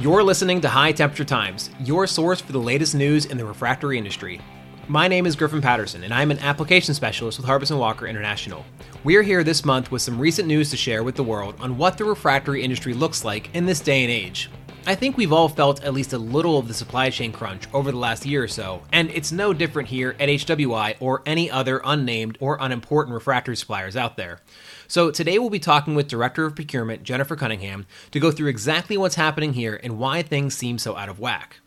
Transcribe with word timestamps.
You're 0.00 0.22
listening 0.22 0.62
to 0.62 0.68
High 0.70 0.92
Temperature 0.92 1.26
Times, 1.26 1.68
your 1.78 2.06
source 2.06 2.40
for 2.40 2.52
the 2.52 2.58
latest 2.58 2.94
news 2.94 3.26
in 3.26 3.36
the 3.36 3.44
refractory 3.44 3.98
industry. 3.98 4.40
My 4.88 5.06
name 5.06 5.26
is 5.26 5.36
Griffin 5.36 5.60
Patterson, 5.60 6.04
and 6.04 6.14
I'm 6.14 6.30
an 6.30 6.38
application 6.38 6.94
specialist 6.94 7.36
with 7.36 7.46
Harbison 7.46 7.76
Walker 7.76 8.06
International. 8.06 8.64
We're 9.04 9.20
here 9.20 9.44
this 9.44 9.62
month 9.62 9.90
with 9.90 10.00
some 10.00 10.18
recent 10.18 10.48
news 10.48 10.70
to 10.70 10.78
share 10.78 11.02
with 11.02 11.16
the 11.16 11.22
world 11.22 11.54
on 11.60 11.76
what 11.76 11.98
the 11.98 12.06
refractory 12.06 12.62
industry 12.62 12.94
looks 12.94 13.26
like 13.26 13.54
in 13.54 13.66
this 13.66 13.80
day 13.80 14.02
and 14.02 14.10
age. 14.10 14.48
I 14.86 14.94
think 14.94 15.16
we've 15.16 15.32
all 15.32 15.48
felt 15.48 15.84
at 15.84 15.92
least 15.92 16.14
a 16.14 16.18
little 16.18 16.58
of 16.58 16.66
the 16.66 16.74
supply 16.74 17.10
chain 17.10 17.32
crunch 17.32 17.64
over 17.74 17.92
the 17.92 17.98
last 17.98 18.24
year 18.24 18.42
or 18.42 18.48
so, 18.48 18.82
and 18.92 19.10
it's 19.10 19.30
no 19.30 19.52
different 19.52 19.90
here 19.90 20.16
at 20.18 20.28
HWI 20.28 20.96
or 21.00 21.22
any 21.26 21.50
other 21.50 21.82
unnamed 21.84 22.38
or 22.40 22.56
unimportant 22.60 23.14
refractory 23.14 23.56
suppliers 23.56 23.94
out 23.94 24.16
there. 24.16 24.40
So 24.88 25.10
today 25.10 25.38
we'll 25.38 25.50
be 25.50 25.60
talking 25.60 25.94
with 25.94 26.08
Director 26.08 26.46
of 26.46 26.54
Procurement 26.54 27.02
Jennifer 27.02 27.36
Cunningham 27.36 27.86
to 28.10 28.18
go 28.18 28.30
through 28.32 28.48
exactly 28.48 28.96
what's 28.96 29.16
happening 29.16 29.52
here 29.52 29.78
and 29.82 29.98
why 29.98 30.22
things 30.22 30.56
seem 30.56 30.78
so 30.78 30.96
out 30.96 31.10
of 31.10 31.20
whack. 31.20 31.60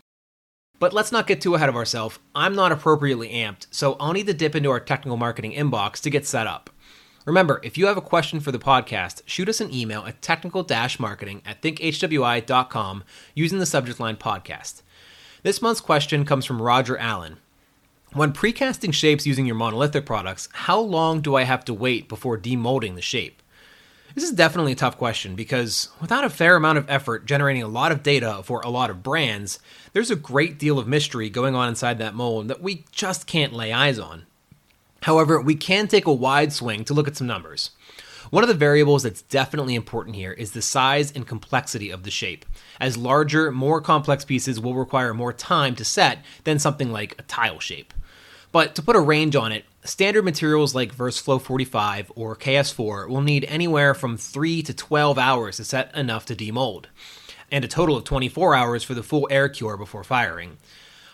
But 0.80 0.92
let's 0.92 1.12
not 1.12 1.28
get 1.28 1.40
too 1.40 1.54
ahead 1.54 1.68
of 1.68 1.76
ourselves. 1.76 2.18
I'm 2.34 2.56
not 2.56 2.72
appropriately 2.72 3.28
amped, 3.30 3.68
so 3.70 3.96
I'll 4.00 4.12
need 4.12 4.26
to 4.26 4.34
dip 4.34 4.56
into 4.56 4.70
our 4.70 4.80
technical 4.80 5.16
marketing 5.16 5.52
inbox 5.52 6.00
to 6.00 6.10
get 6.10 6.26
set 6.26 6.48
up. 6.48 6.68
Remember, 7.24 7.58
if 7.62 7.78
you 7.78 7.86
have 7.86 7.96
a 7.96 8.02
question 8.02 8.38
for 8.38 8.52
the 8.52 8.58
podcast, 8.58 9.22
shoot 9.24 9.48
us 9.48 9.60
an 9.60 9.72
email 9.72 10.04
at 10.04 10.20
technical 10.20 10.66
marketing 10.98 11.40
at 11.46 11.62
thinkhwi.com 11.62 13.04
using 13.34 13.58
the 13.58 13.66
subject 13.66 13.98
line 13.98 14.16
podcast. 14.16 14.82
This 15.42 15.62
month's 15.62 15.80
question 15.80 16.26
comes 16.26 16.44
from 16.44 16.60
Roger 16.60 16.98
Allen. 16.98 17.38
When 18.12 18.32
precasting 18.32 18.92
shapes 18.92 19.26
using 19.26 19.46
your 19.46 19.56
monolithic 19.56 20.04
products, 20.04 20.50
how 20.52 20.78
long 20.78 21.22
do 21.22 21.34
I 21.34 21.44
have 21.44 21.64
to 21.64 21.74
wait 21.74 22.08
before 22.08 22.38
demolding 22.38 22.94
the 22.94 23.02
shape? 23.02 23.42
This 24.14 24.24
is 24.24 24.30
definitely 24.30 24.72
a 24.72 24.76
tough 24.76 24.98
question 24.98 25.34
because 25.34 25.88
without 26.00 26.24
a 26.24 26.30
fair 26.30 26.56
amount 26.56 26.78
of 26.78 26.88
effort 26.88 27.26
generating 27.26 27.62
a 27.62 27.68
lot 27.68 27.90
of 27.90 28.02
data 28.02 28.42
for 28.44 28.60
a 28.60 28.68
lot 28.68 28.90
of 28.90 29.02
brands, 29.02 29.58
there's 29.94 30.10
a 30.10 30.16
great 30.16 30.58
deal 30.58 30.78
of 30.78 30.86
mystery 30.86 31.30
going 31.30 31.54
on 31.54 31.70
inside 31.70 31.98
that 31.98 32.14
mold 32.14 32.48
that 32.48 32.62
we 32.62 32.84
just 32.92 33.26
can't 33.26 33.52
lay 33.52 33.72
eyes 33.72 33.98
on. 33.98 34.26
However, 35.04 35.38
we 35.38 35.54
can 35.54 35.86
take 35.86 36.06
a 36.06 36.12
wide 36.14 36.50
swing 36.50 36.82
to 36.86 36.94
look 36.94 37.06
at 37.06 37.16
some 37.16 37.26
numbers. 37.26 37.72
One 38.30 38.42
of 38.42 38.48
the 38.48 38.54
variables 38.54 39.02
that's 39.02 39.20
definitely 39.20 39.74
important 39.74 40.16
here 40.16 40.32
is 40.32 40.52
the 40.52 40.62
size 40.62 41.12
and 41.12 41.26
complexity 41.26 41.90
of 41.90 42.04
the 42.04 42.10
shape, 42.10 42.46
as 42.80 42.96
larger, 42.96 43.52
more 43.52 43.82
complex 43.82 44.24
pieces 44.24 44.58
will 44.58 44.72
require 44.72 45.12
more 45.12 45.34
time 45.34 45.74
to 45.76 45.84
set 45.84 46.24
than 46.44 46.58
something 46.58 46.90
like 46.90 47.16
a 47.18 47.22
tile 47.24 47.60
shape. 47.60 47.92
But 48.50 48.74
to 48.76 48.82
put 48.82 48.96
a 48.96 49.00
range 49.00 49.36
on 49.36 49.52
it, 49.52 49.66
standard 49.84 50.24
materials 50.24 50.74
like 50.74 50.96
VersaFlow 50.96 51.38
45 51.38 52.10
or 52.14 52.34
KS4 52.34 53.06
will 53.06 53.20
need 53.20 53.44
anywhere 53.44 53.92
from 53.92 54.16
3 54.16 54.62
to 54.62 54.72
12 54.72 55.18
hours 55.18 55.58
to 55.58 55.64
set 55.64 55.94
enough 55.94 56.24
to 56.26 56.34
demold, 56.34 56.86
and 57.50 57.62
a 57.62 57.68
total 57.68 57.98
of 57.98 58.04
24 58.04 58.54
hours 58.54 58.82
for 58.82 58.94
the 58.94 59.02
full 59.02 59.28
air 59.30 59.50
cure 59.50 59.76
before 59.76 60.02
firing. 60.02 60.56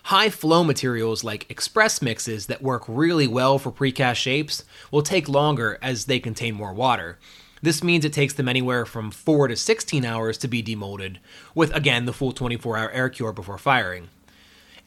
High 0.05 0.31
flow 0.31 0.65
materials 0.65 1.23
like 1.23 1.51
express 1.51 2.03
mixes 2.03 2.47
that 2.47 2.63
work 2.63 2.85
really 2.89 3.27
well 3.27 3.59
for 3.59 3.71
precast 3.71 4.17
shapes 4.17 4.65
will 4.91 5.03
take 5.03 5.29
longer 5.29 5.79
as 5.83 6.07
they 6.07 6.19
contain 6.19 6.55
more 6.55 6.73
water. 6.73 7.19
This 7.63 7.85
means 7.85 8.05
it 8.05 8.13
takes 8.13 8.33
them 8.33 8.49
anywhere 8.49 8.87
from 8.87 9.11
4 9.11 9.49
to 9.49 9.57
16 9.57 10.05
hours 10.05 10.39
to 10.39 10.49
be 10.49 10.63
demolded, 10.63 11.19
with 11.55 11.75
again 11.75 12.07
the 12.07 12.13
full 12.13 12.33
24 12.33 12.79
hour 12.79 12.91
air 12.91 13.11
cure 13.11 13.33
before 13.33 13.59
firing. 13.59 14.09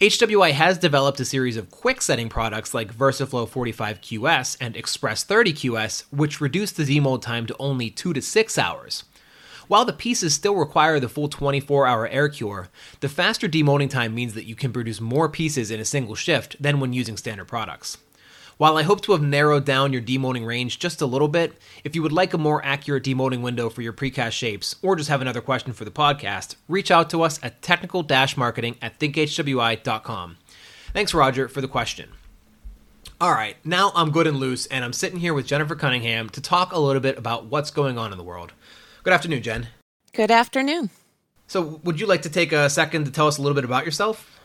HWI 0.02 0.52
has 0.52 0.80
developed 0.80 1.20
a 1.20 1.26
series 1.26 1.56
of 1.56 1.70
quick 1.70 2.02
setting 2.02 2.28
products 2.28 2.74
like 2.74 2.94
VersaFlow 2.94 3.48
45QS 3.48 4.58
and 4.60 4.76
Express 4.76 5.24
30QS, 5.24 6.06
which 6.10 6.42
reduce 6.42 6.72
the 6.72 6.84
demold 6.84 7.22
time 7.22 7.46
to 7.46 7.56
only 7.60 7.92
2 7.92 8.14
to 8.14 8.22
6 8.22 8.58
hours. 8.58 9.04
While 9.74 9.86
the 9.86 9.92
pieces 9.94 10.36
still 10.36 10.56
require 10.56 11.00
the 11.00 11.10
full 11.10 11.28
24 11.28 11.88
hour 11.88 12.08
air 12.08 12.30
cure, 12.30 12.70
the 13.00 13.10
faster 13.10 13.50
demolding 13.50 13.90
time 13.90 14.14
means 14.14 14.36
that 14.36 14.46
you 14.46 14.54
can 14.54 14.72
produce 14.72 15.02
more 15.02 15.28
pieces 15.28 15.72
in 15.72 15.80
a 15.80 15.84
single 15.84 16.14
shift 16.14 16.56
than 16.62 16.80
when 16.80 16.94
using 16.94 17.18
standard 17.18 17.48
products. 17.48 17.98
While 18.58 18.78
I 18.78 18.84
hope 18.84 19.02
to 19.02 19.14
have 19.14 19.24
narrowed 19.24 19.66
down 19.66 19.92
your 19.92 20.04
demolding 20.04 20.46
range 20.46 20.78
just 20.78 21.02
a 21.02 21.08
little 21.08 21.28
bit, 21.28 21.58
if 21.84 21.96
you 21.96 22.04
would 22.04 22.12
like 22.12 22.36
a 22.36 22.38
more 22.38 22.64
accurate 22.64 23.04
demolding 23.04 23.42
window 23.42 23.68
for 23.68 23.82
your 23.82 23.94
precast 23.94 24.34
shapes, 24.34 24.76
or 24.84 24.96
just 24.96 25.10
have 25.10 25.22
another 25.22 25.42
question 25.42 25.74
for 25.74 25.86
the 25.86 25.90
podcast, 25.90 26.56
reach 26.68 26.92
out 26.92 27.10
to 27.10 27.24
us 27.24 27.40
at 27.42 27.64
technical 27.64 28.06
marketing 28.38 28.78
at 28.80 29.00
thinkhwi.com. 29.00 30.38
Thanks, 30.94 31.16
Roger, 31.16 31.48
for 31.48 31.62
the 31.62 31.68
question. 31.68 32.12
All 33.20 33.32
right, 33.32 33.56
now 33.66 33.92
I'm 33.96 34.12
good 34.12 34.28
and 34.28 34.38
loose, 34.38 34.66
and 34.68 34.86
I'm 34.86 34.94
sitting 34.94 35.20
here 35.20 35.34
with 35.34 35.48
Jennifer 35.48 35.76
Cunningham 35.76 36.30
to 36.30 36.42
talk 36.42 36.74
a 36.74 36.80
little 36.80 37.02
bit 37.02 37.18
about 37.18 37.46
what's 37.46 37.72
going 37.72 37.98
on 37.98 38.12
in 38.12 38.18
the 38.20 38.24
world. 38.24 38.54
Good 39.04 39.12
afternoon, 39.12 39.44
Jen. 39.44 39.68
Good 40.14 40.32
afternoon. 40.32 40.90
So, 41.48 41.82
would 41.84 42.00
you 42.00 42.08
like 42.08 42.22
to 42.22 42.30
take 42.30 42.54
a 42.54 42.70
second 42.70 43.04
to 43.04 43.12
tell 43.12 43.28
us 43.28 43.38
a 43.38 43.42
little 43.42 43.54
bit 43.54 43.66
about 43.66 43.84
yourself? 43.84 44.40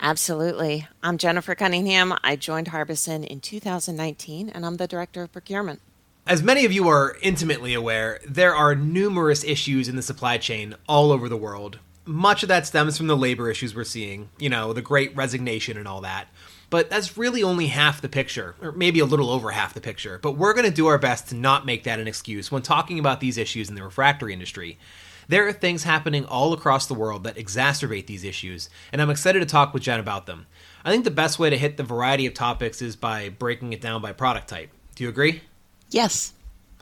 Absolutely. 0.00 0.88
I'm 1.02 1.18
Jennifer 1.18 1.54
Cunningham. 1.54 2.14
I 2.24 2.36
joined 2.36 2.68
Harbison 2.68 3.24
in 3.24 3.40
2019, 3.40 4.48
and 4.48 4.64
I'm 4.64 4.78
the 4.78 4.88
Director 4.88 5.22
of 5.24 5.32
Procurement. 5.32 5.82
As 6.26 6.42
many 6.42 6.64
of 6.64 6.72
you 6.72 6.88
are 6.88 7.18
intimately 7.20 7.74
aware, 7.74 8.20
there 8.26 8.54
are 8.54 8.74
numerous 8.74 9.44
issues 9.44 9.86
in 9.86 9.96
the 9.96 10.02
supply 10.02 10.38
chain 10.38 10.76
all 10.88 11.12
over 11.12 11.28
the 11.28 11.36
world. 11.36 11.78
Much 12.06 12.42
of 12.42 12.48
that 12.48 12.66
stems 12.66 12.96
from 12.96 13.06
the 13.06 13.16
labor 13.18 13.50
issues 13.50 13.74
we're 13.74 13.84
seeing, 13.84 14.30
you 14.38 14.48
know, 14.48 14.72
the 14.72 14.80
great 14.80 15.14
resignation 15.14 15.76
and 15.76 15.86
all 15.86 16.00
that. 16.00 16.28
But 16.70 16.88
that's 16.88 17.18
really 17.18 17.42
only 17.42 17.66
half 17.66 18.00
the 18.00 18.08
picture, 18.08 18.54
or 18.62 18.70
maybe 18.72 19.00
a 19.00 19.04
little 19.04 19.28
over 19.28 19.50
half 19.50 19.74
the 19.74 19.80
picture. 19.80 20.18
But 20.22 20.36
we're 20.36 20.54
going 20.54 20.68
to 20.68 20.70
do 20.70 20.86
our 20.86 20.98
best 20.98 21.28
to 21.28 21.34
not 21.34 21.66
make 21.66 21.82
that 21.84 21.98
an 21.98 22.06
excuse 22.06 22.52
when 22.52 22.62
talking 22.62 22.98
about 23.00 23.20
these 23.20 23.36
issues 23.36 23.68
in 23.68 23.74
the 23.74 23.82
refractory 23.82 24.32
industry. 24.32 24.78
There 25.26 25.46
are 25.46 25.52
things 25.52 25.84
happening 25.84 26.24
all 26.24 26.52
across 26.52 26.86
the 26.86 26.94
world 26.94 27.22
that 27.24 27.36
exacerbate 27.36 28.06
these 28.06 28.24
issues, 28.24 28.68
and 28.92 29.00
I'm 29.00 29.10
excited 29.10 29.40
to 29.40 29.46
talk 29.46 29.72
with 29.72 29.82
Jen 29.82 30.00
about 30.00 30.26
them. 30.26 30.46
I 30.84 30.90
think 30.90 31.04
the 31.04 31.10
best 31.10 31.38
way 31.38 31.50
to 31.50 31.58
hit 31.58 31.76
the 31.76 31.82
variety 31.82 32.26
of 32.26 32.34
topics 32.34 32.82
is 32.82 32.96
by 32.96 33.28
breaking 33.28 33.72
it 33.72 33.80
down 33.80 34.02
by 34.02 34.12
product 34.12 34.48
type. 34.48 34.70
Do 34.96 35.04
you 35.04 35.10
agree? 35.10 35.42
Yes. 35.90 36.32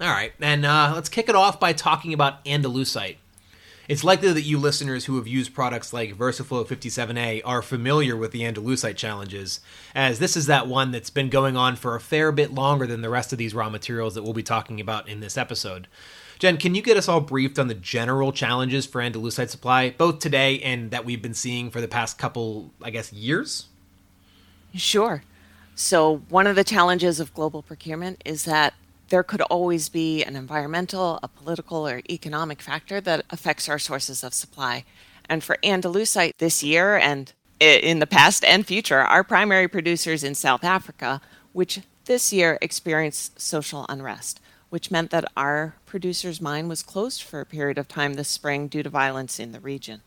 All 0.01 0.09
right, 0.09 0.33
and 0.41 0.65
uh, 0.65 0.93
let's 0.95 1.09
kick 1.09 1.29
it 1.29 1.35
off 1.35 1.61
by 1.61 1.73
talking 1.73 2.15
about 2.15 2.45
andalusite. 2.45 3.17
It's 3.89 4.05
likely 4.05 4.31
that 4.35 4.43
you 4.43 4.59
listeners 4.59 5.07
who 5.07 5.17
have 5.17 5.27
used 5.27 5.55
products 5.55 5.95
like 5.95 6.15
VersaFlow 6.15 6.67
57A 6.67 7.41
are 7.43 7.63
familiar 7.63 8.19
with 8.19 8.33
the 8.33 8.43
Andalusite 8.43 8.97
challenges, 8.97 9.61
as 9.95 10.19
this 10.19 10.37
is 10.37 10.45
that 10.45 10.67
one 10.67 10.91
that's 10.91 11.09
been 11.09 11.31
going 11.31 11.57
on 11.57 11.75
for 11.75 11.97
a 11.97 12.01
fair 12.01 12.31
bit 12.31 12.53
longer 12.53 12.87
than 12.87 13.01
the 13.01 13.09
rest 13.09 13.33
of 13.33 13.39
these 13.39 13.55
raw 13.55 13.71
materials 13.71 14.15
that 14.15 14.23
we'll 14.23 14.35
be 14.35 14.43
talking 14.43 14.79
about 14.79 15.09
in 15.09 15.21
this 15.21 15.39
episode. 15.39 15.89
Jen, 16.39 16.59
can 16.59 16.75
you 16.75 16.83
get 16.83 16.99
us 16.99 17.09
all 17.09 17.23
briefed 17.23 17.59
on 17.59 17.69
the 17.69 17.75
general 17.75 18.31
challenges 18.31 18.85
for 18.85 19.01
Andalusite 19.01 19.49
supply, 19.49 19.89
both 19.89 20.19
today 20.19 20.61
and 20.61 20.91
that 20.91 21.07
we've 21.07 21.23
been 21.23 21.33
seeing 21.33 21.71
for 21.71 21.81
the 21.81 21.89
past 21.89 22.19
couple, 22.19 22.71
I 22.83 22.91
guess, 22.91 23.11
years? 23.11 23.69
Sure. 24.75 25.23
So, 25.75 26.19
one 26.29 26.47
of 26.47 26.57
the 26.57 26.65
challenges 26.65 27.21
of 27.21 27.33
global 27.33 27.63
procurement 27.63 28.21
is 28.27 28.45
that 28.45 28.75
there 29.09 29.23
could 29.23 29.41
always 29.43 29.89
be 29.89 30.23
an 30.23 30.37
environmental, 30.37 31.19
a 31.23 31.29
political, 31.29 31.87
or 31.87 32.03
economic 32.11 32.61
factor 32.61 33.01
that 33.01 33.25
affects 33.31 33.69
our 33.69 33.79
sources 33.79 34.23
of 34.23 34.35
supply. 34.35 34.85
And 35.29 35.43
for 35.43 35.59
Andalusite 35.63 36.33
this 36.39 36.63
year 36.63 36.97
and 36.97 37.33
in 37.61 37.99
the 37.99 38.07
past 38.07 38.45
and 38.45 38.67
future, 38.67 39.01
our 39.01 39.25
primary 39.25 39.69
producers 39.69 40.23
in 40.23 40.35
South 40.35 40.65
Africa, 40.65 41.21
which 41.53 41.81
this 42.05 42.33
year 42.33 42.59
experienced 42.63 43.41
social 43.41 43.85
unrest, 43.89 44.41
which 44.71 44.91
meant 44.91 45.11
that 45.11 45.31
our 45.37 45.75
producer's 45.87 46.41
mine 46.41 46.69
was 46.69 46.83
closed 46.83 47.23
for 47.23 47.41
a 47.41 47.47
period 47.47 47.79
of 47.79 47.89
time 47.89 48.15
this 48.15 48.29
spring 48.29 48.69
due 48.69 48.83
to 48.83 48.91
violence 48.91 49.41
in 49.41 49.53
the 49.53 49.61
region. 49.61 50.03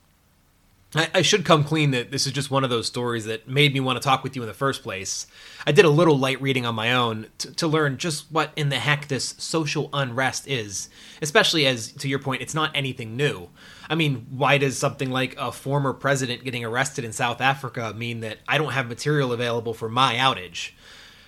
I, 0.94 1.10
I, 1.16 1.22
should 1.22 1.46
come 1.46 1.64
clean 1.64 1.92
that 1.92 2.12
this 2.12 2.28
is 2.28 2.34
just 2.34 2.52
one 2.52 2.66
of 2.66 2.70
those 2.70 2.86
stories 2.86 3.26
that 3.26 3.48
made 3.48 3.74
me 3.74 3.80
want 3.80 4.02
to 4.02 4.04
talk 4.04 4.24
with 4.24 4.36
you 4.36 4.42
in 4.42 4.48
the 4.48 4.54
first 4.54 4.84
place. 4.84 5.26
I 5.66 5.72
did 5.72 5.86
a 5.86 5.90
little 5.90 6.18
light 6.18 6.42
reading 6.42 6.66
on 6.66 6.76
my 6.76 6.92
own 6.92 7.28
to, 7.38 7.54
to 7.56 7.68
learn 7.68 7.98
just 7.98 8.30
what 8.30 8.52
in 8.58 8.70
the 8.70 8.80
heck 8.80 9.08
this 9.08 9.36
social 9.38 9.90
unrest 9.94 10.48
is, 10.48 10.90
especially 11.22 11.66
as, 11.66 11.94
to 11.94 12.10
your 12.10 12.20
point, 12.20 12.42
it's 12.42 12.56
not 12.56 12.76
anything 12.76 13.16
new. 13.16 13.50
I 13.90 13.96
mean, 13.96 14.28
why 14.30 14.58
does 14.58 14.78
something 14.78 15.10
like 15.10 15.36
a 15.38 15.52
former 15.52 15.94
president 15.94 16.44
getting 16.44 16.66
arrested 16.66 17.06
in 17.06 17.14
South 17.14 17.40
Africa 17.40 17.94
mean 17.96 18.20
that 18.22 18.40
I 18.48 18.58
don't 18.58 18.74
have 18.74 18.90
material 18.90 19.32
available 19.32 19.74
for 19.74 19.88
my 19.88 20.16
outage? 20.16 20.72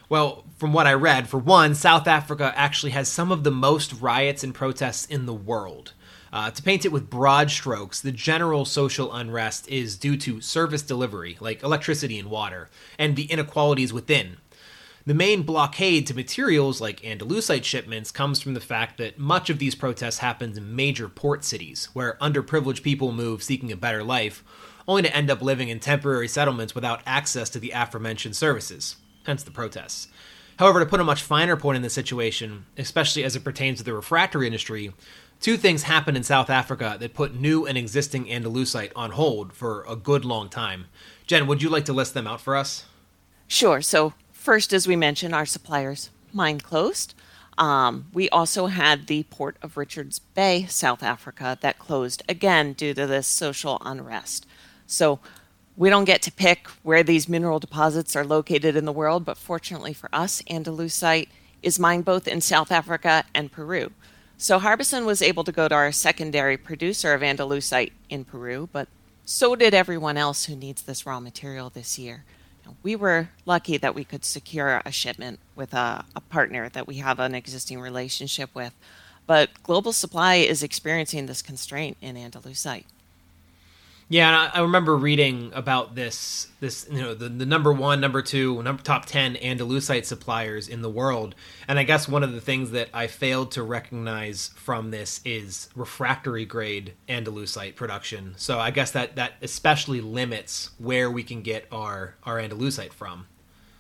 Well, 0.10 0.44
from 0.58 0.74
what 0.74 0.88
I 0.88 0.94
read, 0.94 1.30
for 1.30 1.38
one, 1.38 1.74
South 1.74 2.08
Africa 2.08 2.54
actually 2.56 2.92
has 2.92 3.08
some 3.08 3.32
of 3.32 3.44
the 3.44 3.52
most 3.52 3.94
riots 3.94 4.44
and 4.44 4.54
protests 4.54 5.06
in 5.06 5.26
the 5.26 5.34
world. 5.34 5.94
Uh, 6.34 6.50
to 6.50 6.64
paint 6.64 6.84
it 6.84 6.92
with 6.92 7.12
broad 7.12 7.52
strokes, 7.52 8.02
the 8.02 8.12
general 8.12 8.66
social 8.66 9.14
unrest 9.14 9.68
is 9.70 9.96
due 9.96 10.18
to 10.18 10.42
service 10.42 10.82
delivery, 10.82 11.38
like 11.40 11.62
electricity 11.62 12.18
and 12.18 12.28
water, 12.28 12.72
and 12.98 13.16
the 13.16 13.26
inequalities 13.26 13.94
within. 13.94 14.38
The 15.06 15.14
main 15.14 15.44
blockade 15.44 16.08
to 16.08 16.16
materials 16.16 16.82
like 16.82 17.04
Andalusite 17.04 17.64
shipments 17.64 18.10
comes 18.10 18.42
from 18.42 18.56
the 18.56 18.60
fact 18.60 18.98
that 18.98 19.20
much 19.20 19.52
of 19.52 19.60
these 19.60 19.76
protests 19.76 20.18
happen 20.18 20.58
in 20.58 20.76
major 20.76 21.08
port 21.08 21.44
cities, 21.44 21.90
where 21.94 22.18
underprivileged 22.20 22.82
people 22.82 23.12
move 23.12 23.44
seeking 23.44 23.72
a 23.72 23.78
better 23.78 24.04
life, 24.04 24.44
only 24.88 25.04
to 25.04 25.16
end 25.16 25.30
up 25.30 25.44
living 25.44 25.70
in 25.70 25.80
temporary 25.80 26.28
settlements 26.28 26.74
without 26.74 27.04
access 27.06 27.48
to 27.52 27.60
the 27.60 27.72
aforementioned 27.76 28.36
services, 28.36 28.96
hence 29.28 29.44
the 29.44 29.52
protests. 29.52 30.08
However, 30.58 30.80
to 30.80 30.86
put 30.86 31.00
a 31.00 31.04
much 31.04 31.22
finer 31.22 31.58
point 31.58 31.78
in 31.78 31.82
the 31.82 31.90
situation, 31.90 32.66
especially 32.78 33.24
as 33.24 33.36
it 33.36 33.44
pertains 33.44 33.80
to 33.80 33.84
the 33.84 33.94
refractory 33.94 34.46
industry, 34.46 34.94
two 35.44 35.58
things 35.58 35.84
happened 35.84 36.16
in 36.16 36.24
South 36.24 36.50
Africa 36.50 36.96
that 37.00 37.14
put 37.14 37.36
new 37.36 37.68
and 37.68 37.78
existing 37.78 38.26
Andalusite 38.26 38.94
on 38.96 39.12
hold 39.12 39.52
for 39.52 39.86
a 39.88 39.96
good 39.96 40.24
long 40.24 40.50
time. 40.50 40.86
Jen, 41.28 41.46
would 41.48 41.62
you 41.62 41.70
like 41.70 41.86
to 41.86 41.94
list 41.94 42.14
them 42.14 42.26
out 42.26 42.40
for 42.40 42.56
us? 42.56 42.86
Sure. 43.48 43.82
So, 43.82 44.14
first, 44.32 44.72
as 44.72 44.88
we 44.88 44.96
mentioned, 44.96 45.36
our 45.36 45.46
suppliers 45.46 46.10
mine 46.32 46.62
closed. 46.62 47.14
Um, 47.58 48.08
we 48.14 48.30
also 48.30 48.68
had 48.68 49.06
the 49.06 49.24
port 49.24 49.58
of 49.62 49.78
Richards 49.78 50.18
Bay, 50.18 50.66
South 50.68 51.04
Africa, 51.04 51.58
that 51.62 51.78
closed 51.78 52.24
again 52.28 52.74
due 52.74 52.94
to 52.96 53.06
this 53.06 53.28
social 53.28 53.78
unrest. 53.86 54.48
So, 54.88 55.20
we 55.76 55.90
don't 55.90 56.06
get 56.06 56.22
to 56.22 56.32
pick 56.32 56.68
where 56.84 57.04
these 57.04 57.28
mineral 57.28 57.60
deposits 57.60 58.16
are 58.16 58.24
located 58.24 58.76
in 58.76 58.86
the 58.86 58.92
world, 58.92 59.26
but 59.26 59.38
fortunately 59.38 59.92
for 59.92 60.10
us, 60.14 60.42
Andalusite 60.44 61.30
is 61.62 61.80
mined 61.80 62.06
both 62.06 62.28
in 62.28 62.42
South 62.42 62.72
Africa 62.72 63.26
and 63.34 63.52
Peru. 63.52 63.92
So 64.44 64.60
Harbison 64.60 65.06
was 65.06 65.22
able 65.22 65.46
to 65.46 65.54
go 65.54 65.70
to 65.70 65.74
our 65.74 65.94
secondary 65.94 66.58
producer 66.58 67.14
of 67.14 67.22
Andalusite 67.22 67.94
in 68.10 68.26
Peru, 68.26 68.68
but 68.74 68.90
so 69.24 69.56
did 69.56 69.74
everyone 69.74 70.18
else 70.18 70.44
who 70.44 70.56
needs 70.58 70.82
this 70.82 71.06
raw 71.06 71.22
material 71.22 71.70
this 71.70 71.98
year. 71.98 72.26
We 72.84 72.98
were 72.98 73.30
lucky 73.46 73.78
that 73.78 73.96
we 73.96 74.04
could 74.04 74.26
secure 74.26 74.82
a 74.84 74.92
shipment 74.92 75.40
with 75.56 75.74
a, 75.74 76.04
a 76.14 76.20
partner 76.20 76.68
that 76.68 76.88
we 76.88 76.96
have 76.98 77.22
an 77.22 77.34
existing 77.34 77.80
relationship 77.80 78.50
with, 78.54 78.74
but 79.26 79.64
global 79.64 79.94
supply 79.94 80.36
is 80.36 80.62
experiencing 80.62 81.28
this 81.28 81.42
constraint 81.42 81.96
in 82.02 82.18
Andalusite. 82.18 82.84
Yeah, 84.10 84.28
and 84.28 84.36
I, 84.36 84.60
I 84.60 84.62
remember 84.62 84.96
reading 84.96 85.52
about 85.54 85.96
this. 85.96 86.48
This 86.60 86.88
you 86.92 87.02
know 87.02 87.14
the, 87.14 87.30
the 87.30 87.46
number 87.46 87.74
one, 87.74 88.00
number 88.00 88.22
two, 88.22 88.62
number 88.62 88.84
top 88.84 89.06
ten 89.06 89.36
Andalusite 89.36 90.06
suppliers 90.06 90.68
in 90.68 90.82
the 90.82 90.90
world, 90.90 91.36
and 91.68 91.80
I 91.80 91.84
guess 91.84 92.08
one 92.08 92.24
of 92.24 92.34
the 92.34 92.42
things 92.42 92.72
that 92.72 92.90
I 92.94 93.08
failed 93.08 93.52
to 93.54 93.64
recognize 93.64 94.52
from 94.56 94.92
this 94.92 95.22
is 95.26 95.70
refractory 95.76 96.46
grade 96.46 96.94
Andalusite 97.08 97.76
production. 97.76 98.34
So 98.38 98.60
I 98.60 98.72
guess 98.72 98.92
that 98.92 99.16
that 99.16 99.34
especially 99.42 100.02
limits 100.02 100.72
where 100.78 101.10
we 101.10 101.24
can 101.24 101.42
get 101.42 101.66
our 101.72 102.16
our 102.24 102.38
Andalusite 102.38 102.94
from. 102.94 103.28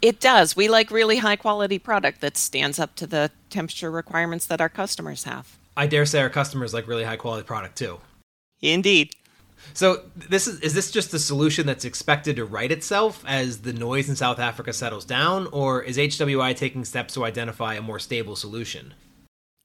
It 0.01 0.19
does. 0.19 0.55
We 0.55 0.67
like 0.67 0.91
really 0.91 1.17
high 1.17 1.37
quality 1.37 1.79
product 1.79 2.19
that 2.19 2.35
stands 2.35 2.77
up 2.77 2.95
to 2.95 3.07
the 3.07 3.31
temperature 3.49 3.89
requirements 3.89 4.45
that 4.47 4.59
our 4.59 4.67
customers 4.67 5.23
have. 5.23 5.57
I 5.77 5.87
dare 5.87 6.05
say 6.05 6.21
our 6.21 6.29
customers 6.29 6.73
like 6.73 6.87
really 6.87 7.05
high 7.05 7.15
quality 7.15 7.45
product 7.45 7.77
too. 7.77 7.99
Indeed. 8.61 9.13
So 9.74 10.04
this 10.15 10.48
is 10.48 10.60
is 10.60 10.74
this 10.74 10.92
just 10.92 11.13
a 11.13 11.19
solution 11.19 11.65
that's 11.65 11.86
expected 11.86 12.36
to 12.36 12.45
right 12.45 12.71
itself 12.71 13.24
as 13.27 13.60
the 13.60 13.74
noise 13.74 14.10
in 14.10 14.15
South 14.15 14.39
Africa 14.39 14.74
settles 14.74 15.06
down, 15.06 15.48
or 15.48 15.81
is 15.81 15.98
HWI 15.98 16.56
taking 16.56 16.86
steps 16.86 17.13
to 17.15 17.25
identify 17.25 17.75
a 17.75 17.81
more 17.81 18.00
stable 18.00 18.36
solution? 18.36 18.94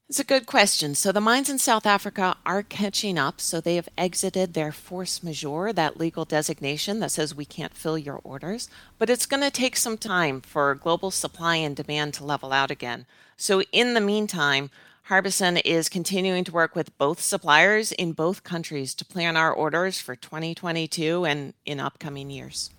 It's 0.09 0.19
a 0.19 0.23
good 0.23 0.47
question. 0.47 0.95
So 0.95 1.11
the 1.11 1.21
mines 1.21 1.51
in 1.51 1.59
South 1.59 1.85
Africa 1.85 2.35
are 2.43 2.63
catching 2.63 3.19
up. 3.19 3.39
So 3.39 3.61
they 3.61 3.75
have 3.75 3.87
exited 3.95 4.55
their 4.55 4.71
force 4.71 5.21
majeure, 5.21 5.71
that 5.71 5.99
legal 5.99 6.25
designation 6.25 6.99
that 6.99 7.11
says 7.11 7.35
we 7.35 7.45
can't 7.45 7.75
fill 7.75 7.95
your 7.95 8.19
orders. 8.23 8.69
But 8.97 9.11
it's 9.11 9.27
going 9.27 9.43
to 9.43 9.51
take 9.51 9.75
some 9.75 9.99
time 9.99 10.41
for 10.41 10.73
global 10.73 11.11
supply 11.11 11.57
and 11.57 11.75
demand 11.75 12.15
to 12.15 12.25
level 12.25 12.51
out 12.51 12.71
again. 12.71 13.05
So 13.37 13.61
in 13.71 13.93
the 13.93 14.01
meantime, 14.01 14.71
Harbison 15.09 15.57
is 15.57 15.89
continuing 15.89 16.43
to 16.43 16.51
work 16.51 16.75
with 16.75 16.95
both 16.99 17.19
suppliers 17.19 17.91
in 17.91 18.11
both 18.11 18.43
countries 18.43 18.93
to 18.93 19.03
plan 19.03 19.35
our 19.35 19.51
orders 19.51 19.99
for 19.99 20.15
2022 20.15 21.25
and 21.25 21.55
in 21.65 21.79
upcoming 21.79 22.29
years. 22.29 22.69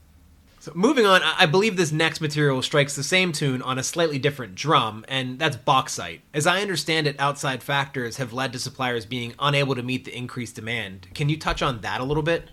So 0.61 0.71
moving 0.73 1.07
on, 1.07 1.23
I 1.25 1.47
believe 1.47 1.77
this 1.77 1.91
next 1.91 2.21
material 2.21 2.63
strikes 2.63 2.95
the 2.95 3.03
same 3.03 3.33
tune 3.33 3.63
on 3.63 3.81
a 3.81 3.83
slightly 3.83 4.21
different 4.21 4.55
drum, 4.55 5.05
and 5.09 5.41
that's 5.41 5.57
bauxite. 5.57 6.21
As 6.33 6.47
I 6.47 6.63
understand 6.63 7.09
it, 7.09 7.19
outside 7.19 7.65
factors 7.65 8.19
have 8.19 8.33
led 8.33 8.53
to 8.53 8.61
suppliers 8.61 9.07
being 9.07 9.35
unable 9.41 9.75
to 9.75 9.83
meet 9.83 10.05
the 10.05 10.17
increased 10.17 10.55
demand. 10.55 11.09
Can 11.15 11.29
you 11.29 11.37
touch 11.37 11.63
on 11.63 11.81
that 11.81 12.01
a 12.01 12.05
little 12.05 12.23
bit? 12.23 12.51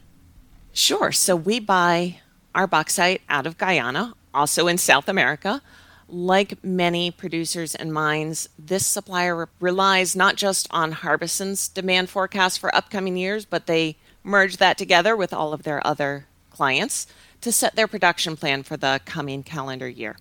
Sure. 0.74 1.12
So 1.12 1.36
we 1.36 1.60
buy 1.60 2.20
our 2.56 2.66
bauxite 2.66 3.22
out 3.30 3.46
of 3.46 3.60
Guyana, 3.60 4.16
also 4.34 4.66
in 4.66 4.80
South 4.80 5.08
America. 5.08 5.62
Like 6.10 6.64
many 6.64 7.12
producers 7.12 7.76
and 7.76 7.92
mines, 7.92 8.48
this 8.58 8.86
supplier 8.86 9.50
relies 9.60 10.16
not 10.16 10.36
just 10.36 10.68
on 10.72 10.94
Harbison's 10.94 11.68
demand 11.68 12.10
forecast 12.10 12.60
for 12.60 12.74
upcoming 12.74 13.18
years, 13.18 13.46
but 13.46 13.68
they 13.68 13.98
merge 14.24 14.58
that 14.58 14.78
together 14.78 15.16
with 15.16 15.34
all 15.34 15.54
of 15.54 15.64
their 15.64 15.86
other 15.86 16.28
clients 16.50 17.08
to 17.42 17.52
set 17.52 17.76
their 17.76 17.88
production 17.88 18.36
plan 18.36 18.64
for 18.64 18.78
the 18.78 19.02
coming 19.06 19.44
calendar 19.44 19.88
year. 19.88 20.16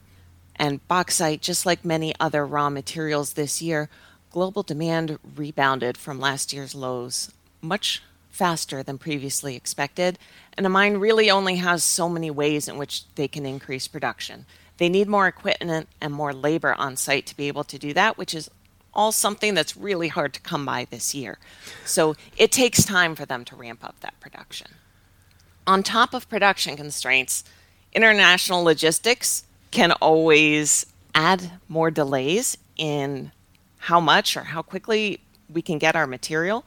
And 0.56 0.86
bauxite, 0.88 1.42
just 1.42 1.66
like 1.66 1.84
many 1.84 2.14
other 2.18 2.46
raw 2.46 2.70
materials 2.70 3.34
this 3.34 3.62
year, 3.62 3.88
global 4.30 4.62
demand 4.62 5.18
rebounded 5.36 5.96
from 5.96 6.18
last 6.20 6.52
year's 6.52 6.74
lows 6.74 7.32
much 7.60 8.02
faster 8.30 8.82
than 8.82 8.98
previously 8.98 9.56
expected. 9.56 10.18
And 10.56 10.66
a 10.66 10.68
mine 10.68 10.98
really 10.98 11.30
only 11.30 11.56
has 11.56 11.82
so 11.82 12.08
many 12.08 12.30
ways 12.30 12.68
in 12.68 12.76
which 12.76 13.04
they 13.14 13.28
can 13.28 13.46
increase 13.46 13.88
production. 13.88 14.46
They 14.78 14.88
need 14.88 15.08
more 15.08 15.26
equipment 15.26 15.88
and 16.00 16.12
more 16.12 16.32
labor 16.32 16.75
on 16.75 16.96
site 16.96 17.26
to 17.26 17.37
be 17.37 17.49
able 17.49 17.64
to 17.64 17.78
do 17.78 17.93
that, 17.94 18.19
which 18.19 18.34
is 18.34 18.50
all 18.93 19.12
something 19.12 19.55
that's 19.55 19.76
really 19.76 20.08
hard 20.08 20.32
to 20.34 20.40
come 20.40 20.64
by 20.64 20.87
this 20.90 21.14
year. 21.14 21.38
So 21.84 22.17
it 22.37 22.50
takes 22.50 22.84
time 22.84 23.14
for 23.14 23.26
them 23.26 23.44
to 23.46 23.56
ramp 23.56 23.84
up 23.84 24.00
that 24.00 24.19
production. 24.20 24.69
On 25.67 25.82
top 25.82 26.14
of 26.14 26.28
production 26.28 26.76
constraints, 26.76 27.44
international 27.93 28.62
logistics 28.62 29.44
can 29.70 29.93
always 29.93 30.87
add 31.14 31.52
more 31.69 31.90
delays 31.90 32.56
in 32.76 33.32
how 33.78 34.00
much 34.00 34.37
or 34.37 34.44
how 34.44 34.62
quickly 34.62 35.20
we 35.49 35.62
can 35.62 35.78
get 35.78 35.96
our 35.96 36.06
material. 36.06 36.64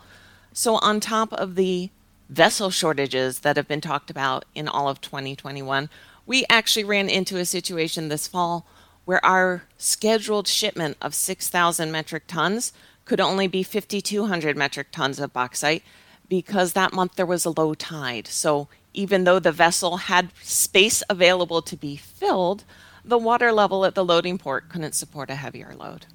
So, 0.53 0.75
on 0.75 0.99
top 0.99 1.31
of 1.33 1.55
the 1.55 1.89
vessel 2.29 2.69
shortages 2.69 3.39
that 3.39 3.57
have 3.57 3.67
been 3.67 3.81
talked 3.81 4.09
about 4.09 4.45
in 4.53 4.67
all 4.67 4.87
of 4.87 5.01
2021, 5.01 5.89
we 6.29 6.45
actually 6.47 6.83
ran 6.83 7.09
into 7.09 7.37
a 7.37 7.43
situation 7.43 8.07
this 8.07 8.27
fall 8.27 8.63
where 9.03 9.25
our 9.25 9.63
scheduled 9.79 10.47
shipment 10.47 10.95
of 11.01 11.15
6,000 11.15 11.91
metric 11.91 12.25
tons 12.27 12.71
could 13.03 13.19
only 13.19 13.47
be 13.47 13.63
5,200 13.63 14.55
metric 14.55 14.89
tons 14.91 15.19
of 15.19 15.33
bauxite 15.33 15.81
because 16.29 16.73
that 16.73 16.93
month 16.93 17.15
there 17.15 17.25
was 17.25 17.45
a 17.45 17.49
low 17.49 17.73
tide. 17.73 18.27
So 18.27 18.67
even 18.93 19.23
though 19.23 19.39
the 19.39 19.51
vessel 19.51 19.97
had 19.97 20.29
space 20.43 21.01
available 21.09 21.63
to 21.63 21.75
be 21.75 21.95
filled, 21.95 22.63
the 23.03 23.17
water 23.17 23.51
level 23.51 23.83
at 23.83 23.95
the 23.95 24.05
loading 24.05 24.37
port 24.37 24.69
couldn't 24.69 24.93
support 24.93 25.31
a 25.31 25.35
heavier 25.35 25.73
load. 25.75 26.05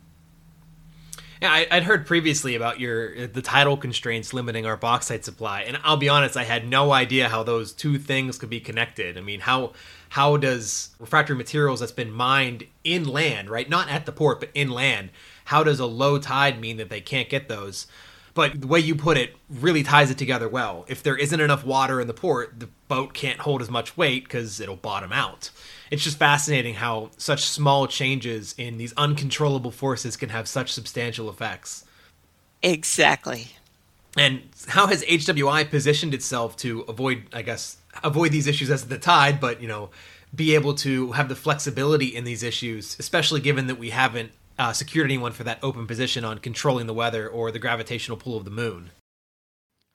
Yeah, 1.42 1.64
I, 1.70 1.74
would 1.74 1.82
heard 1.82 2.06
previously 2.06 2.54
about 2.54 2.80
your 2.80 3.26
the 3.26 3.42
tidal 3.42 3.76
constraints 3.76 4.32
limiting 4.32 4.64
our 4.64 4.76
bauxite 4.76 5.24
supply, 5.24 5.62
and 5.62 5.78
I'll 5.82 5.96
be 5.96 6.08
honest, 6.08 6.36
I 6.36 6.44
had 6.44 6.66
no 6.66 6.92
idea 6.92 7.28
how 7.28 7.42
those 7.42 7.72
two 7.72 7.98
things 7.98 8.38
could 8.38 8.48
be 8.48 8.60
connected. 8.60 9.18
I 9.18 9.20
mean, 9.20 9.40
how 9.40 9.72
how 10.14 10.36
does 10.36 10.90
refractory 10.98 11.36
materials 11.36 11.80
that's 11.80 11.92
been 11.92 12.10
mined 12.10 12.66
inland, 12.82 13.50
right, 13.50 13.68
not 13.68 13.88
at 13.88 14.06
the 14.06 14.12
port 14.12 14.40
but 14.40 14.50
inland, 14.54 15.10
how 15.46 15.62
does 15.62 15.80
a 15.80 15.86
low 15.86 16.18
tide 16.18 16.60
mean 16.60 16.76
that 16.76 16.88
they 16.88 17.00
can't 17.00 17.28
get 17.28 17.48
those? 17.48 17.86
But 18.34 18.60
the 18.60 18.66
way 18.66 18.80
you 18.80 18.96
put 18.96 19.16
it 19.16 19.36
really 19.48 19.84
ties 19.84 20.10
it 20.10 20.18
together 20.18 20.48
well. 20.48 20.84
If 20.88 21.04
there 21.04 21.16
isn't 21.16 21.38
enough 21.40 21.64
water 21.64 22.00
in 22.00 22.08
the 22.08 22.14
port, 22.14 22.58
the 22.58 22.68
boat 22.88 23.14
can't 23.14 23.38
hold 23.38 23.62
as 23.62 23.70
much 23.70 23.96
weight 23.96 24.24
because 24.24 24.58
it'll 24.58 24.74
bottom 24.74 25.12
out 25.12 25.50
it's 25.94 26.02
just 26.02 26.18
fascinating 26.18 26.74
how 26.74 27.10
such 27.16 27.44
small 27.44 27.86
changes 27.86 28.52
in 28.58 28.78
these 28.78 28.92
uncontrollable 28.94 29.70
forces 29.70 30.16
can 30.16 30.28
have 30.30 30.48
such 30.48 30.72
substantial 30.72 31.30
effects. 31.30 31.84
Exactly. 32.62 33.50
And 34.16 34.42
how 34.66 34.88
has 34.88 35.04
HWI 35.04 35.70
positioned 35.70 36.12
itself 36.12 36.56
to 36.58 36.80
avoid, 36.82 37.26
I 37.32 37.42
guess, 37.42 37.76
avoid 38.02 38.32
these 38.32 38.46
issues 38.46 38.70
as 38.70 38.86
the 38.86 38.98
tide, 38.98 39.40
but 39.40 39.60
you 39.60 39.68
know, 39.68 39.90
be 40.34 40.54
able 40.54 40.74
to 40.74 41.12
have 41.12 41.28
the 41.28 41.36
flexibility 41.36 42.06
in 42.06 42.24
these 42.24 42.42
issues, 42.42 42.96
especially 42.98 43.40
given 43.40 43.66
that 43.68 43.78
we 43.78 43.90
haven't 43.90 44.32
uh, 44.58 44.72
secured 44.72 45.06
anyone 45.06 45.32
for 45.32 45.44
that 45.44 45.58
open 45.62 45.86
position 45.86 46.24
on 46.24 46.38
controlling 46.38 46.86
the 46.86 46.94
weather 46.94 47.28
or 47.28 47.50
the 47.50 47.58
gravitational 47.58 48.16
pull 48.16 48.36
of 48.36 48.44
the 48.44 48.50
moon. 48.50 48.90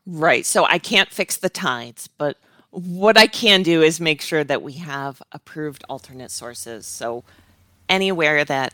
Right. 0.06 0.46
So 0.46 0.66
I 0.66 0.80
can't 0.80 1.12
fix 1.12 1.38
the 1.38 1.50
tides, 1.50 2.08
but 2.08 2.38
what 2.72 3.18
I 3.18 3.28
can 3.28 3.64
do 3.64 3.82
is 3.82 4.00
make 4.00 4.22
sure 4.22 4.44
that 4.44 4.62
we 4.62 4.74
have 4.74 5.22
approved 5.32 5.84
alternate 5.90 6.32
sources. 6.32 6.86
So 6.86 7.24
anywhere 7.88 8.46
that 8.46 8.74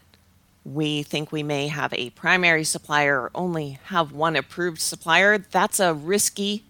we 0.64 1.04
think 1.04 1.32
we 1.32 1.44
may 1.44 1.68
have 1.68 1.94
a 1.94 2.10
primary 2.12 2.64
supplier 2.64 3.22
or 3.22 3.32
only 3.36 3.80
have 3.86 4.12
one 4.12 4.36
approved 4.36 4.82
supplier, 4.82 5.38
that's 5.38 5.80
a 5.80 5.94
risky 5.94 6.64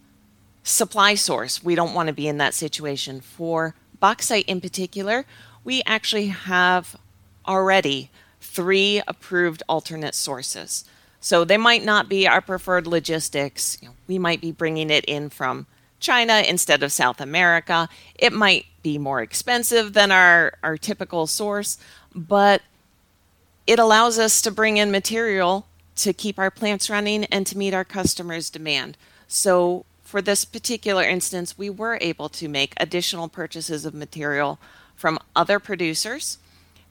supply 0.66 1.14
source. 1.14 1.62
We 1.62 1.76
don't 1.76 1.94
want 1.94 2.08
to 2.08 2.12
be 2.12 2.26
in 2.26 2.38
that 2.38 2.52
situation. 2.52 3.20
For 3.20 3.74
bauxite 4.00 4.46
in 4.46 4.60
particular, 4.60 5.24
we 5.64 5.82
actually 5.86 6.26
have 6.26 6.96
already 7.46 8.10
three 8.40 9.00
approved 9.06 9.62
alternate 9.68 10.14
sources. 10.14 10.84
So 11.20 11.44
they 11.44 11.56
might 11.56 11.84
not 11.84 12.08
be 12.08 12.26
our 12.26 12.40
preferred 12.40 12.86
logistics. 12.86 13.78
You 13.80 13.88
know, 13.88 13.94
we 14.08 14.18
might 14.18 14.40
be 14.40 14.50
bringing 14.50 14.90
it 14.90 15.04
in 15.04 15.30
from 15.30 15.66
China 16.00 16.42
instead 16.46 16.82
of 16.82 16.90
South 16.90 17.20
America. 17.20 17.88
It 18.16 18.32
might 18.32 18.66
be 18.82 18.98
more 18.98 19.22
expensive 19.22 19.92
than 19.92 20.10
our, 20.10 20.54
our 20.64 20.76
typical 20.76 21.28
source, 21.28 21.78
but 22.12 22.60
it 23.68 23.78
allows 23.78 24.18
us 24.18 24.42
to 24.42 24.50
bring 24.50 24.78
in 24.78 24.90
material 24.90 25.66
to 25.96 26.12
keep 26.12 26.40
our 26.40 26.50
plants 26.50 26.90
running 26.90 27.24
and 27.26 27.46
to 27.46 27.56
meet 27.56 27.72
our 27.72 27.84
customers' 27.84 28.50
demand. 28.50 28.96
So, 29.28 29.84
for 30.16 30.22
this 30.22 30.46
particular 30.46 31.02
instance, 31.02 31.58
we 31.58 31.68
were 31.68 31.98
able 32.00 32.30
to 32.30 32.48
make 32.48 32.72
additional 32.78 33.28
purchases 33.28 33.84
of 33.84 33.92
material 33.92 34.58
from 34.94 35.18
other 35.36 35.60
producers. 35.60 36.38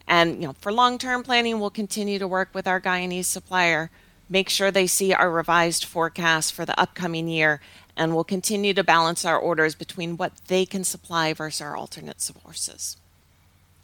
And 0.08 0.44
you 0.44 0.48
know, 0.50 0.54
for 0.60 0.72
long-term 0.72 1.24
planning, 1.24 1.60
we'll 1.60 1.72
continue 1.72 2.20
to 2.20 2.28
work 2.28 2.50
with 2.54 2.68
our 2.68 2.80
Guyanese 2.80 3.26
supplier, 3.26 3.90
make 4.30 4.48
sure 4.48 4.70
they 4.70 4.86
see 4.86 5.12
our 5.12 5.32
revised 5.32 5.86
forecast 5.86 6.54
for 6.54 6.66
the 6.66 6.80
upcoming 6.80 7.28
year, 7.28 7.62
and 7.98 8.14
we'll 8.14 8.24
continue 8.24 8.76
to 8.76 8.84
balance 8.84 9.26
our 9.26 9.40
orders 9.40 9.74
between 9.74 10.18
what 10.18 10.34
they 10.46 10.64
can 10.64 10.84
supply 10.84 11.34
versus 11.34 11.62
our 11.62 11.76
alternate 11.76 12.22
sources. 12.22 12.96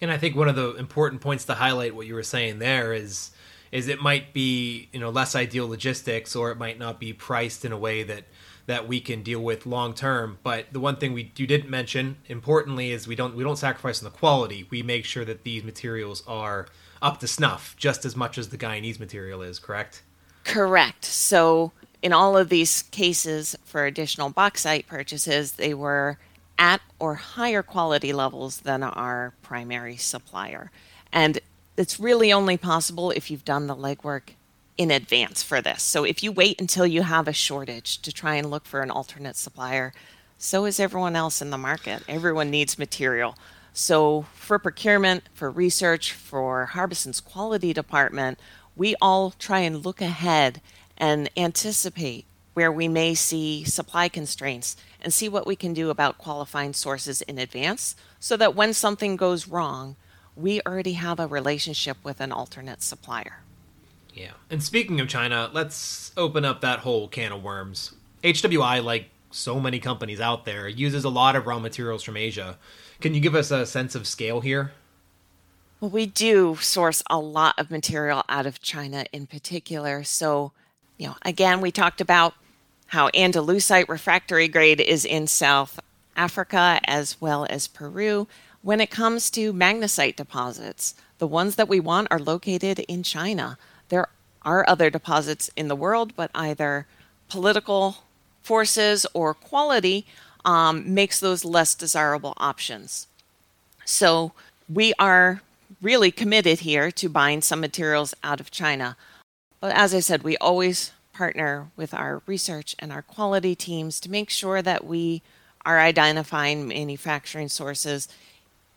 And 0.02 0.12
I 0.12 0.20
think 0.20 0.36
one 0.36 0.50
of 0.50 0.56
the 0.56 0.76
important 0.76 1.20
points 1.20 1.46
to 1.46 1.56
highlight 1.56 1.96
what 1.96 2.06
you 2.06 2.14
were 2.14 2.22
saying 2.22 2.60
there 2.60 2.94
is 2.94 3.32
is 3.72 3.88
it 3.88 4.00
might 4.00 4.34
be 4.34 4.88
you 4.94 5.00
know 5.00 5.10
less 5.10 5.36
ideal 5.36 5.68
logistics 5.68 6.36
or 6.36 6.52
it 6.52 6.60
might 6.60 6.78
not 6.78 7.00
be 7.00 7.12
priced 7.12 7.66
in 7.66 7.72
a 7.72 7.78
way 7.78 8.04
that 8.04 8.26
that 8.65 8.88
we 8.88 9.00
can 9.00 9.24
deal 9.24 9.41
with 9.41 9.65
long 9.65 9.94
term. 9.94 10.38
But 10.44 10.72
the 10.72 10.80
one 10.80 10.98
thing 10.98 11.13
we 11.13 11.32
you 11.36 11.48
didn't 11.48 11.70
mention 11.70 12.18
importantly 12.27 12.91
is 12.91 13.08
we 13.08 13.15
don't 13.15 13.36
we 13.36 13.44
don't 13.44 13.58
sacrifice 13.58 14.03
on 14.03 14.12
the 14.12 14.18
quality. 14.18 14.68
We 14.70 14.84
make 14.84 15.06
sure 15.06 15.25
that 15.25 15.44
these 15.44 15.63
materials 15.63 16.24
are 16.27 16.68
up 17.01 17.20
to 17.20 17.27
snuff 17.27 17.75
just 17.77 18.06
as 18.06 18.15
much 18.15 18.38
as 18.38 18.50
the 18.50 18.58
Guyanese 18.58 19.00
material 19.00 19.41
is. 19.41 19.60
Correct. 19.60 20.03
Correct. 20.44 21.06
So 21.06 21.72
in 22.01 22.13
all 22.13 22.38
of 22.38 22.50
these 22.50 22.84
cases 22.84 23.56
for 23.63 23.86
additional 23.86 24.30
bauxite 24.30 24.88
purchases, 24.88 25.53
they 25.53 25.74
were 25.74 26.18
at 26.58 26.82
or 27.00 27.15
higher 27.15 27.63
quality 27.63 28.13
levels 28.13 28.62
than 28.62 28.84
our 28.84 29.34
primary 29.41 29.98
supplier. 29.98 30.72
And 31.12 31.39
it's 31.77 32.00
really 32.00 32.32
only 32.32 32.58
possible 32.58 33.12
if 33.12 33.32
you've 33.32 33.46
done 33.46 33.68
the 33.68 33.75
legwork 33.75 34.36
in 34.78 34.92
advance 34.92 35.44
for 35.44 35.62
this. 35.62 35.84
So 35.84 36.04
if 36.04 36.24
you 36.24 36.32
wait 36.32 36.60
until 36.60 36.88
you 36.88 37.04
have 37.04 37.28
a 37.28 37.34
shortage 37.34 38.01
to 38.01 38.12
try 38.12 38.36
and 38.36 38.50
look 38.50 38.66
for 38.66 38.82
an 38.82 38.92
alternate 38.92 39.36
supplier, 39.36 39.94
so 40.38 40.66
is 40.66 40.80
everyone 40.80 41.16
else 41.16 41.42
in 41.42 41.51
the 41.51 41.58
market. 41.58 42.04
Everyone 42.08 42.50
needs 42.50 42.80
material. 42.80 43.36
So 43.74 44.25
for 44.34 44.60
procurement, 44.60 45.24
for 45.34 45.50
research, 45.50 46.13
for 46.13 46.70
Harbison's 46.74 47.22
quality 47.22 47.74
department, 47.74 48.40
we 48.75 48.96
all 49.01 49.32
try 49.32 49.60
and 49.60 49.86
look 49.86 50.01
ahead 50.01 50.62
and 50.98 51.30
anticipate 51.38 52.25
where 52.54 52.72
we 52.72 52.88
may 52.88 53.13
see 53.13 53.63
supply 53.63 54.10
constraints 54.10 54.75
and 55.01 55.13
see 55.13 55.30
what 55.30 55.48
we 55.48 55.56
can 55.56 55.74
do 55.74 55.90
about 55.90 56.18
qualifying 56.18 56.74
sources 56.74 57.22
in 57.24 57.38
advance 57.38 57.96
so 58.20 58.36
that 58.36 58.56
when 58.56 58.74
something 58.74 59.16
goes 59.16 59.48
wrong, 59.48 59.96
we 60.36 60.62
already 60.66 60.94
have 60.94 61.20
a 61.20 61.28
relationship 61.28 61.98
with 62.04 62.20
an 62.20 62.32
alternate 62.32 62.82
supplier. 62.82 63.44
Yeah. 64.13 64.32
And 64.50 64.62
speaking 64.62 65.00
of 65.00 65.08
China, 65.08 65.50
let's 65.53 66.12
open 66.18 66.46
up 66.46 66.62
that 66.62 66.80
whole 66.80 67.08
can 67.08 67.32
of 67.32 67.44
worms. 67.44 67.94
HWI, 68.24 68.84
like 68.84 69.10
so 69.32 69.60
many 69.60 69.80
companies 69.80 70.20
out 70.20 70.46
there, 70.46 70.68
uses 70.68 71.03
a 71.03 71.10
lot 71.10 71.36
of 71.36 71.48
raw 71.48 71.60
materials 71.60 72.03
from 72.03 72.18
Asia. 72.18 72.58
Can 73.00 73.13
you 73.13 73.22
give 73.22 73.36
us 73.36 73.51
a 73.51 73.65
sense 73.65 73.96
of 73.96 74.06
scale 74.06 74.41
here? 74.41 74.74
Well, 75.80 75.89
we 75.89 76.06
do 76.06 76.58
source 76.62 77.01
a 77.10 77.18
lot 77.18 77.58
of 77.58 77.72
material 77.72 78.24
out 78.30 78.46
of 78.46 78.62
China 78.62 79.06
in 79.12 79.25
particular. 79.25 80.03
So, 80.03 80.51
you 80.98 81.08
know, 81.08 81.15
again, 81.24 81.62
we 81.62 81.72
talked 81.72 82.01
about 82.01 82.36
how 82.88 83.10
Andalusite 83.10 83.88
refractory 83.88 84.48
grade 84.48 84.82
is 84.82 85.06
in 85.06 85.25
South 85.25 85.80
Africa 86.15 86.80
as 86.84 87.20
well 87.20 87.48
as 87.50 87.68
Peru. 87.68 88.27
When 88.62 88.80
it 88.80 88.91
comes 88.91 89.32
to 89.32 89.53
magnesite 89.53 90.18
deposits, 90.18 90.94
the 91.18 91.25
ones 91.25 91.56
that 91.56 91.70
we 91.70 91.80
want 91.80 92.10
are 92.12 92.20
located 92.20 92.80
in 92.82 93.01
China. 93.01 93.58
Are 94.44 94.68
other 94.68 94.90
deposits 94.90 95.50
in 95.56 95.68
the 95.68 95.76
world, 95.76 96.14
but 96.16 96.32
either 96.34 96.88
political 97.30 97.98
forces 98.42 99.06
or 99.14 99.34
quality 99.34 100.06
um, 100.44 100.94
makes 100.94 101.20
those 101.20 101.46
less 101.46 101.76
desirable 101.76 102.34
options. 102.38 103.08
So 103.86 104.32
we 104.68 104.94
are 104.98 105.42
really 105.82 106.12
committed 106.12 106.62
here 106.62 106.92
to 106.92 107.10
buying 107.10 107.42
some 107.42 107.62
materials 107.62 108.14
out 108.24 108.40
of 108.40 108.52
China. 108.52 108.98
But 109.60 109.76
as 109.76 109.94
I 109.94 110.00
said, 110.00 110.24
we 110.24 110.38
always 110.38 110.92
partner 111.14 111.68
with 111.76 111.94
our 111.94 112.22
research 112.26 112.76
and 112.80 112.92
our 112.92 113.02
quality 113.04 113.54
teams 113.54 114.00
to 114.00 114.12
make 114.12 114.30
sure 114.30 114.62
that 114.62 114.86
we 114.86 115.22
are 115.64 115.80
identifying 115.80 116.68
manufacturing 116.68 117.48
sources 117.48 118.08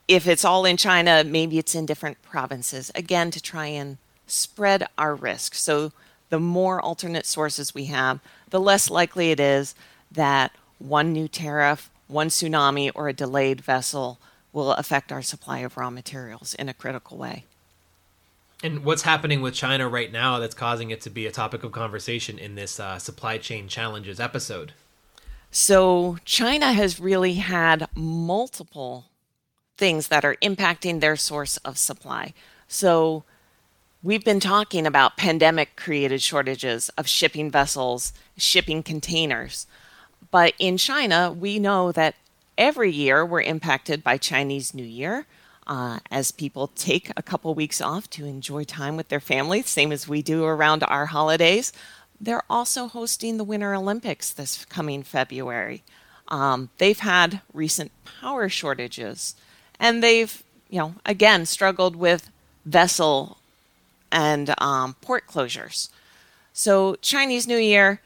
if 0.06 0.26
it's 0.26 0.44
all 0.44 0.64
in 0.64 0.76
China, 0.76 1.24
maybe 1.24 1.58
it's 1.58 1.74
in 1.74 1.86
different 1.86 2.20
provinces, 2.22 2.90
again, 2.94 3.30
to 3.30 3.40
try 3.40 3.66
and 3.66 3.96
spread 4.26 4.86
our 4.98 5.14
risk. 5.14 5.54
So 5.54 5.92
the 6.30 6.40
more 6.40 6.80
alternate 6.80 7.26
sources 7.26 7.74
we 7.74 7.86
have, 7.86 8.20
the 8.50 8.60
less 8.60 8.90
likely 8.90 9.30
it 9.30 9.40
is 9.40 9.74
that 10.10 10.52
one 10.78 11.12
new 11.12 11.28
tariff, 11.28 11.90
one 12.08 12.28
tsunami, 12.28 12.90
or 12.94 13.08
a 13.08 13.12
delayed 13.12 13.60
vessel 13.60 14.18
will 14.52 14.72
affect 14.72 15.10
our 15.12 15.22
supply 15.22 15.58
of 15.58 15.76
raw 15.76 15.90
materials 15.90 16.54
in 16.54 16.68
a 16.68 16.74
critical 16.74 17.16
way. 17.16 17.44
And 18.62 18.84
what's 18.84 19.02
happening 19.02 19.42
with 19.42 19.52
China 19.52 19.88
right 19.88 20.10
now 20.10 20.38
that's 20.38 20.54
causing 20.54 20.90
it 20.90 21.02
to 21.02 21.10
be 21.10 21.26
a 21.26 21.32
topic 21.32 21.64
of 21.64 21.72
conversation 21.72 22.38
in 22.38 22.54
this 22.54 22.80
uh, 22.80 22.98
supply 22.98 23.36
chain 23.36 23.68
challenges 23.68 24.20
episode? 24.20 24.72
So, 25.50 26.18
China 26.24 26.72
has 26.72 26.98
really 26.98 27.34
had 27.34 27.86
multiple 27.94 29.04
things 29.76 30.08
that 30.08 30.24
are 30.24 30.36
impacting 30.36 31.00
their 31.00 31.14
source 31.14 31.58
of 31.58 31.78
supply. 31.78 32.32
So, 32.66 33.24
we've 34.04 34.22
been 34.22 34.38
talking 34.38 34.86
about 34.86 35.16
pandemic 35.16 35.74
created 35.76 36.20
shortages 36.20 36.90
of 36.90 37.08
shipping 37.08 37.50
vessels, 37.50 38.12
shipping 38.36 38.82
containers. 38.82 39.66
But 40.30 40.52
in 40.58 40.76
China, 40.76 41.32
we 41.32 41.58
know 41.58 41.90
that 41.92 42.14
every 42.58 42.92
year 42.92 43.24
we're 43.24 43.40
impacted 43.40 44.04
by 44.04 44.18
Chinese 44.18 44.74
New 44.74 44.84
Year. 44.84 45.26
Uh, 45.66 45.98
as 46.10 46.30
people 46.30 46.68
take 46.74 47.10
a 47.16 47.22
couple 47.22 47.54
weeks 47.54 47.80
off 47.80 48.10
to 48.10 48.26
enjoy 48.26 48.64
time 48.64 48.98
with 48.98 49.08
their 49.08 49.18
families, 49.18 49.66
same 49.66 49.92
as 49.92 50.06
we 50.06 50.20
do 50.20 50.44
around 50.44 50.84
our 50.86 51.06
holidays. 51.06 51.72
They're 52.20 52.44
also 52.50 52.86
hosting 52.86 53.38
the 53.38 53.44
Winter 53.44 53.74
Olympics 53.74 54.30
this 54.30 54.66
coming 54.66 55.02
February. 55.02 55.82
Um, 56.28 56.68
they've 56.76 56.98
had 56.98 57.40
recent 57.54 57.92
power 58.20 58.50
shortages 58.50 59.36
and 59.80 60.02
they've 60.02 60.42
you 60.68 60.78
know 60.78 60.94
again 61.06 61.46
struggled 61.46 61.96
with 61.96 62.30
vessel 62.66 63.38
and 64.14 64.54
um, 64.62 64.94
port 65.02 65.26
closures. 65.26 65.90
So 66.54 66.94
Chinese 67.02 67.46
New 67.46 67.58
Year 67.58 68.00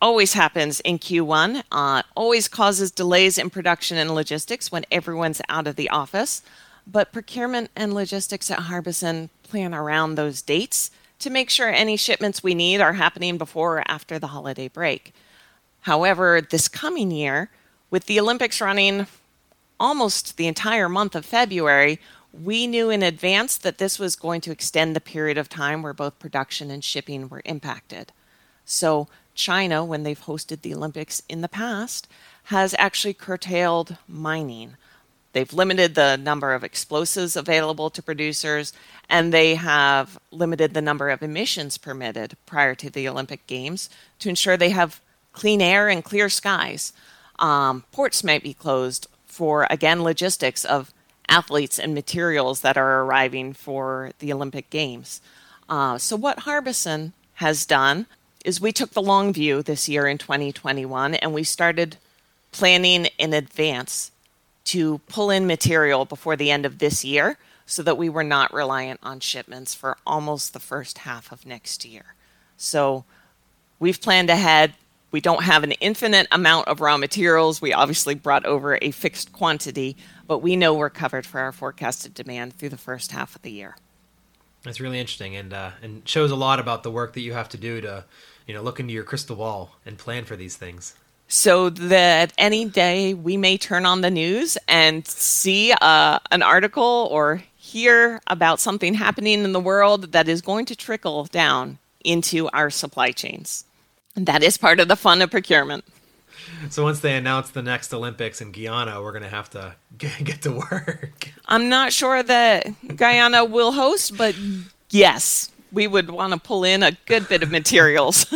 always 0.00 0.32
happens 0.32 0.80
in 0.80 0.98
Q1. 0.98 1.62
Uh, 1.70 2.02
always 2.16 2.48
causes 2.48 2.90
delays 2.90 3.38
in 3.38 3.50
production 3.50 3.96
and 3.98 4.14
logistics 4.14 4.72
when 4.72 4.86
everyone's 4.90 5.42
out 5.48 5.66
of 5.66 5.76
the 5.76 5.90
office. 5.90 6.42
But 6.86 7.12
procurement 7.12 7.70
and 7.76 7.94
logistics 7.94 8.50
at 8.50 8.60
Harbison 8.60 9.30
plan 9.42 9.74
around 9.74 10.14
those 10.14 10.42
dates 10.42 10.90
to 11.20 11.30
make 11.30 11.50
sure 11.50 11.68
any 11.68 11.96
shipments 11.96 12.42
we 12.42 12.54
need 12.54 12.80
are 12.80 12.94
happening 12.94 13.38
before 13.38 13.78
or 13.78 13.84
after 13.86 14.18
the 14.18 14.28
holiday 14.28 14.68
break. 14.68 15.14
However, 15.82 16.40
this 16.40 16.68
coming 16.68 17.10
year, 17.10 17.50
with 17.90 18.06
the 18.06 18.18
Olympics 18.18 18.60
running 18.60 19.06
almost 19.78 20.36
the 20.36 20.46
entire 20.46 20.88
month 20.88 21.14
of 21.14 21.24
February, 21.24 22.00
we 22.42 22.66
knew 22.66 22.90
in 22.90 23.02
advance 23.02 23.56
that 23.58 23.78
this 23.78 23.98
was 23.98 24.16
going 24.16 24.40
to 24.42 24.50
extend 24.50 24.94
the 24.94 25.00
period 25.00 25.38
of 25.38 25.48
time 25.48 25.82
where 25.82 25.92
both 25.92 26.18
production 26.18 26.70
and 26.70 26.82
shipping 26.82 27.28
were 27.28 27.42
impacted. 27.44 28.12
So, 28.64 29.08
China, 29.34 29.84
when 29.84 30.02
they've 30.02 30.20
hosted 30.20 30.62
the 30.62 30.74
Olympics 30.74 31.22
in 31.28 31.42
the 31.42 31.48
past, 31.48 32.08
has 32.44 32.74
actually 32.78 33.14
curtailed 33.14 33.96
mining. 34.08 34.76
They've 35.32 35.52
limited 35.52 35.94
the 35.94 36.16
number 36.16 36.54
of 36.54 36.62
explosives 36.62 37.34
available 37.36 37.90
to 37.90 38.02
producers, 38.02 38.72
and 39.08 39.32
they 39.32 39.56
have 39.56 40.18
limited 40.30 40.74
the 40.74 40.82
number 40.82 41.10
of 41.10 41.22
emissions 41.22 41.76
permitted 41.76 42.36
prior 42.46 42.74
to 42.76 42.88
the 42.88 43.08
Olympic 43.08 43.46
Games 43.46 43.90
to 44.20 44.28
ensure 44.28 44.56
they 44.56 44.70
have 44.70 45.00
clean 45.32 45.60
air 45.60 45.88
and 45.88 46.04
clear 46.04 46.28
skies. 46.28 46.92
Um, 47.38 47.84
ports 47.90 48.22
might 48.22 48.44
be 48.44 48.54
closed 48.54 49.08
for, 49.26 49.66
again, 49.68 50.04
logistics 50.04 50.64
of 50.64 50.94
athletes 51.28 51.78
and 51.78 51.94
materials 51.94 52.60
that 52.60 52.76
are 52.76 53.02
arriving 53.02 53.52
for 53.52 54.12
the 54.18 54.32
Olympic 54.32 54.70
Games. 54.70 55.20
Uh, 55.68 55.98
so, 55.98 56.16
what 56.16 56.40
Harbison 56.40 57.12
has 57.34 57.66
done 57.66 58.06
is 58.44 58.60
we 58.60 58.72
took 58.72 58.90
the 58.90 59.02
long 59.02 59.32
view 59.32 59.62
this 59.62 59.88
year 59.88 60.06
in 60.06 60.18
2021 60.18 61.14
and 61.14 61.32
we 61.32 61.42
started 61.42 61.96
planning 62.52 63.06
in 63.18 63.32
advance 63.32 64.10
to 64.64 64.98
pull 65.08 65.30
in 65.30 65.46
material 65.46 66.04
before 66.04 66.36
the 66.36 66.50
end 66.50 66.66
of 66.66 66.78
this 66.78 67.04
year 67.04 67.38
so 67.66 67.82
that 67.82 67.96
we 67.96 68.08
were 68.08 68.24
not 68.24 68.52
reliant 68.52 69.00
on 69.02 69.20
shipments 69.20 69.74
for 69.74 69.96
almost 70.06 70.52
the 70.52 70.60
first 70.60 70.98
half 70.98 71.32
of 71.32 71.46
next 71.46 71.84
year. 71.84 72.14
So, 72.56 73.04
we've 73.78 74.00
planned 74.00 74.30
ahead 74.30 74.74
we 75.14 75.20
don't 75.20 75.44
have 75.44 75.62
an 75.62 75.70
infinite 75.70 76.26
amount 76.32 76.66
of 76.66 76.80
raw 76.80 76.96
materials. 76.96 77.62
We 77.62 77.72
obviously 77.72 78.16
brought 78.16 78.44
over 78.44 78.80
a 78.82 78.90
fixed 78.90 79.32
quantity, 79.32 79.96
but 80.26 80.38
we 80.38 80.56
know 80.56 80.74
we're 80.74 80.90
covered 80.90 81.26
for 81.26 81.40
our 81.40 81.52
forecasted 81.52 82.14
demand 82.14 82.54
through 82.54 82.70
the 82.70 82.76
first 82.76 83.12
half 83.12 83.36
of 83.36 83.42
the 83.42 83.50
year. 83.50 83.76
That's 84.62 84.80
really 84.80 84.98
interesting, 84.98 85.36
and 85.36 85.52
uh, 85.52 85.70
and 85.82 86.08
shows 86.08 86.30
a 86.30 86.36
lot 86.36 86.58
about 86.58 86.82
the 86.82 86.90
work 86.90 87.12
that 87.14 87.20
you 87.20 87.34
have 87.34 87.48
to 87.50 87.58
do 87.58 87.80
to, 87.82 88.04
you 88.46 88.54
know, 88.54 88.62
look 88.62 88.80
into 88.80 88.94
your 88.94 89.04
crystal 89.04 89.36
ball 89.36 89.76
and 89.84 89.98
plan 89.98 90.24
for 90.24 90.36
these 90.36 90.56
things. 90.56 90.94
So 91.28 91.70
that 91.70 92.32
any 92.38 92.64
day 92.64 93.14
we 93.14 93.36
may 93.36 93.58
turn 93.58 93.86
on 93.86 94.02
the 94.02 94.10
news 94.10 94.56
and 94.68 95.06
see 95.06 95.72
uh, 95.72 96.18
an 96.30 96.42
article 96.42 97.08
or 97.10 97.42
hear 97.56 98.20
about 98.26 98.60
something 98.60 98.94
happening 98.94 99.42
in 99.42 99.52
the 99.52 99.60
world 99.60 100.12
that 100.12 100.28
is 100.28 100.42
going 100.42 100.66
to 100.66 100.76
trickle 100.76 101.24
down 101.24 101.78
into 102.04 102.48
our 102.50 102.70
supply 102.70 103.10
chains. 103.10 103.64
And 104.14 104.26
that 104.26 104.42
is 104.42 104.56
part 104.58 104.80
of 104.80 104.88
the 104.88 104.96
fun 104.96 105.22
of 105.22 105.30
procurement. 105.30 105.84
So 106.70 106.82
once 106.82 107.00
they 107.00 107.16
announce 107.16 107.50
the 107.50 107.62
next 107.62 107.92
Olympics 107.92 108.40
in 108.40 108.52
Guyana, 108.52 109.02
we're 109.02 109.12
going 109.12 109.22
to 109.22 109.28
have 109.28 109.50
to 109.50 109.76
get 109.98 110.42
to 110.42 110.52
work. 110.52 111.28
I'm 111.46 111.68
not 111.68 111.92
sure 111.92 112.22
that 112.22 112.66
Guyana 112.96 113.44
will 113.44 113.72
host, 113.72 114.16
but 114.16 114.34
yes, 114.90 115.50
we 115.72 115.86
would 115.86 116.10
want 116.10 116.32
to 116.32 116.38
pull 116.38 116.64
in 116.64 116.82
a 116.82 116.92
good 117.06 117.28
bit 117.28 117.42
of 117.42 117.50
materials. 117.50 118.26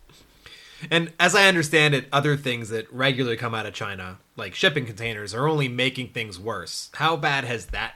and 0.90 1.12
as 1.20 1.34
I 1.34 1.46
understand 1.46 1.94
it, 1.94 2.06
other 2.12 2.36
things 2.36 2.70
that 2.70 2.92
regularly 2.92 3.36
come 3.36 3.54
out 3.54 3.66
of 3.66 3.74
China, 3.74 4.18
like 4.36 4.54
shipping 4.54 4.86
containers, 4.86 5.34
are 5.34 5.46
only 5.46 5.68
making 5.68 6.08
things 6.08 6.38
worse. 6.38 6.90
How 6.94 7.16
bad 7.16 7.44
has 7.44 7.66
that? 7.66 7.94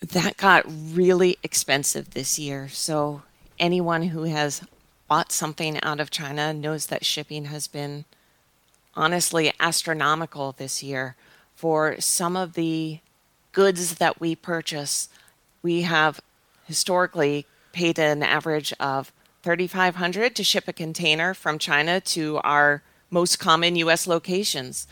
That 0.00 0.36
got 0.36 0.64
really 0.66 1.38
expensive 1.42 2.10
this 2.10 2.38
year. 2.38 2.68
So 2.68 3.22
anyone 3.58 4.02
who 4.04 4.24
has 4.24 4.62
bought 5.06 5.30
something 5.30 5.80
out 5.82 6.00
of 6.00 6.10
China 6.10 6.52
knows 6.52 6.86
that 6.86 7.04
shipping 7.04 7.44
has 7.44 7.68
been 7.68 8.04
honestly 8.94 9.52
astronomical 9.60 10.52
this 10.52 10.82
year 10.82 11.16
for 11.54 12.00
some 12.00 12.36
of 12.36 12.54
the 12.54 13.00
goods 13.52 13.96
that 13.96 14.20
we 14.20 14.34
purchase. 14.34 15.08
We 15.62 15.82
have 15.82 16.20
historically 16.64 17.46
paid 17.72 17.98
an 17.98 18.22
average 18.22 18.72
of 18.78 19.12
3500 19.42 20.36
to 20.36 20.44
ship 20.44 20.68
a 20.68 20.72
container 20.72 21.34
from 21.34 21.58
China 21.58 22.00
to 22.00 22.38
our 22.44 22.82
most 23.10 23.38
common 23.38 23.76
US 23.76 24.06
locations. 24.06 24.86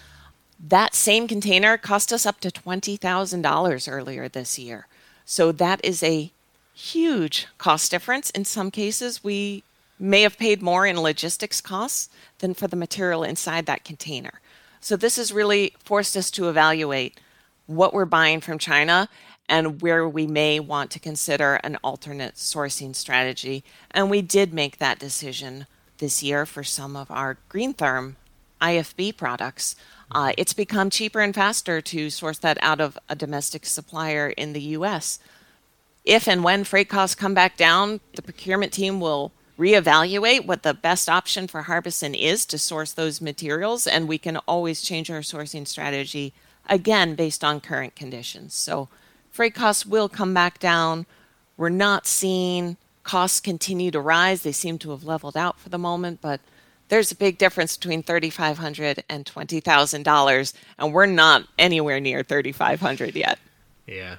That 0.59 0.95
same 0.95 1.26
container 1.26 1.78
cost 1.78 2.12
us 2.12 2.26
up 2.26 2.40
to 2.40 2.50
$20,000 2.50 3.92
earlier 3.92 4.28
this 4.28 4.59
year. 4.59 4.87
So 5.25 5.52
that 5.52 5.80
is 5.85 6.02
a 6.02 6.33
huge 6.75 7.47
cost 7.59 7.90
difference. 7.90 8.30
In 8.30 8.45
some 8.45 8.71
cases, 8.71 9.25
we 9.25 9.62
may 10.00 10.23
have 10.23 10.38
paid 10.38 10.62
more 10.62 10.87
in 10.87 11.00
logistics 11.00 11.61
costs 11.61 12.09
than 12.38 12.54
for 12.54 12.66
the 12.66 12.76
material 12.76 13.23
inside 13.23 13.66
that 13.66 13.85
container. 13.85 14.40
So 14.80 14.97
this 14.97 15.16
has 15.16 15.33
really 15.33 15.75
forced 15.85 16.16
us 16.16 16.30
to 16.33 16.49
evaluate 16.49 17.21
what 17.66 17.92
we're 17.92 18.07
buying 18.07 18.40
from 18.40 18.59
China 18.59 19.09
and 19.49 19.83
where 19.83 20.09
we 20.09 20.26
may 20.26 20.59
want 20.61 20.90
to 20.92 21.00
consider 21.00 21.54
an 21.57 21.76
alternate 21.83 22.37
sourcing 22.37 22.95
strategy. 22.95 23.62
And 23.90 24.09
we 24.09 24.23
did 24.23 24.54
make 24.54 24.78
that 24.78 24.99
decision 24.99 25.66
this 25.99 26.23
year 26.23 26.47
for 26.47 26.64
some 26.64 26.97
of 26.97 27.11
our 27.11 27.37
GreenTherm 27.50 28.14
IFB 28.61 29.16
products. 29.16 29.76
Uh, 30.11 30.33
it's 30.38 30.52
become 30.52 30.88
cheaper 30.88 31.21
and 31.21 31.35
faster 31.35 31.80
to 31.80 32.11
source 32.11 32.38
that 32.38 32.59
out 32.62 32.80
of 32.80 32.99
a 33.09 33.16
domestic 33.16 33.66
supplier 33.66 34.30
in 34.30 34.52
the 34.52 34.61
US. 34.61 35.19
If 36.04 36.28
and 36.28 36.42
when 36.42 36.64
freight 36.64 36.88
costs 36.88 37.14
come 37.14 37.35
back 37.35 37.57
down, 37.57 38.00
the 38.14 38.23
procurement 38.23 38.73
team 38.73 39.00
will 39.00 39.33
reevaluate 39.61 40.47
what 40.47 40.62
the 40.62 40.73
best 40.73 41.09
option 41.09 41.47
for 41.47 41.62
Harbison 41.62 42.14
is 42.14 42.47
to 42.47 42.57
source 42.57 42.93
those 42.93 43.21
materials, 43.21 43.87
and 43.87 44.09
we 44.09 44.17
can 44.17 44.38
always 44.38 44.81
change 44.81 45.11
our 45.11 45.21
sourcing 45.21 45.69
strategy 45.69 46.33
again 46.69 47.14
based 47.14 47.45
on 47.45 47.61
current 47.61 47.95
conditions. 47.95 48.55
So, 48.55 48.88
freight 49.31 49.55
costs 49.55 49.85
will 49.85 50.09
come 50.09 50.33
back 50.33 50.59
down. 50.59 51.05
We're 51.59 51.69
not 51.69 52.07
seeing 52.07 52.79
costs 53.02 53.40
continue 53.40 53.90
to 53.90 54.00
rise. 54.00 54.43
They 54.43 54.52
seem 54.52 54.79
to 54.79 54.90
have 54.93 55.05
leveled 55.05 55.37
out 55.37 55.61
for 55.61 55.69
the 55.69 55.79
moment, 55.79 56.21
but 56.23 56.40
there's 56.88 57.12
a 57.12 57.17
big 57.17 57.37
difference 57.37 57.76
between 57.76 58.02
$3,500 58.02 59.02
and 59.08 59.26
$20,000, 59.26 60.52
and 60.78 60.93
we're 60.93 61.06
not 61.06 61.47
anywhere 61.58 62.00
near 62.00 62.23
3,500 62.23 63.15
yet. 63.15 63.39
Yeah, 63.87 64.17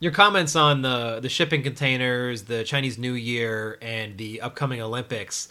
your 0.00 0.12
comments 0.12 0.56
on 0.56 0.82
the 0.82 1.20
the 1.20 1.28
shipping 1.28 1.62
containers, 1.62 2.42
the 2.42 2.64
Chinese 2.64 2.98
New 2.98 3.14
Year, 3.14 3.78
and 3.80 4.18
the 4.18 4.40
upcoming 4.40 4.80
Olympics 4.80 5.48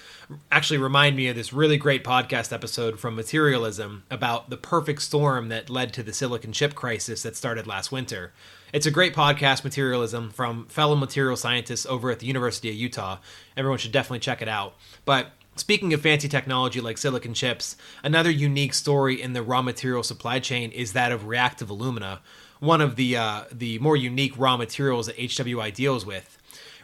actually 0.52 0.78
remind 0.78 1.16
me 1.16 1.28
of 1.28 1.36
this 1.36 1.54
really 1.54 1.78
great 1.78 2.04
podcast 2.04 2.54
episode 2.54 3.00
from 3.00 3.16
Materialism 3.16 4.04
about 4.12 4.50
the 4.50 4.58
perfect 4.58 5.02
storm 5.02 5.50
that 5.50 5.70
led 5.70 5.94
to 5.94 6.04
the 6.04 6.14
silicon 6.14 6.52
chip 6.52 6.76
crisis 6.76 7.24
that 7.24 7.36
started 7.36 7.68
last 7.68 7.92
winter. 7.92 8.34
It's 8.74 8.88
a 8.88 8.92
great 8.92 9.14
podcast, 9.14 9.64
Materialism, 9.64 10.32
from 10.32 10.66
fellow 10.66 10.96
material 10.96 11.38
scientists 11.38 11.86
over 11.86 12.10
at 12.10 12.20
the 12.20 12.26
University 12.26 12.70
of 12.70 12.76
Utah. 12.76 13.18
Everyone 13.56 13.78
should 13.78 13.92
definitely 13.92 14.20
check 14.20 14.42
it 14.42 14.48
out. 14.48 14.76
But 15.06 15.32
Speaking 15.56 15.94
of 15.94 16.02
fancy 16.02 16.28
technology 16.28 16.82
like 16.82 16.98
silicon 16.98 17.36
chips, 17.36 17.78
another 18.04 18.32
unique 18.32 18.74
story 18.74 19.22
in 19.22 19.34
the 19.34 19.44
raw 19.44 19.62
material 19.62 20.02
supply 20.02 20.40
chain 20.40 20.72
is 20.72 20.94
that 20.94 21.12
of 21.12 21.28
reactive 21.28 21.70
alumina, 21.70 22.22
one 22.64 22.80
of 22.80 22.96
the 22.96 23.18
uh, 23.18 23.44
the 23.52 23.78
more 23.80 23.98
unique 23.98 24.34
raw 24.38 24.56
materials 24.56 25.08
that 25.08 25.18
HWI 25.18 25.74
deals 25.74 26.06
with. 26.06 26.38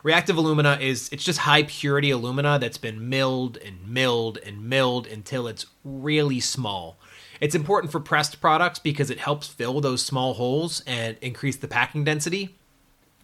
Reactive 0.03 0.37
alumina 0.37 0.77
is 0.79 1.09
it's 1.11 1.23
just 1.23 1.39
high 1.39 1.63
purity 1.63 2.11
alumina 2.11 2.59
that's 2.59 2.77
been 2.77 3.09
milled 3.09 3.57
and 3.57 3.87
milled 3.87 4.37
and 4.45 4.69
milled 4.69 5.07
until 5.07 5.47
it's 5.47 5.65
really 5.85 6.41
small. 6.41 6.97
It's 7.39 7.55
important 7.55 7.91
for 7.91 8.01
pressed 8.01 8.41
products 8.41 8.79
because 8.79 9.09
it 9.09 9.19
helps 9.19 9.47
fill 9.47 9.79
those 9.79 10.05
small 10.05 10.33
holes 10.33 10.83
and 10.85 11.17
increase 11.21 11.55
the 11.55 11.67
packing 11.67 12.03
density. 12.03 12.57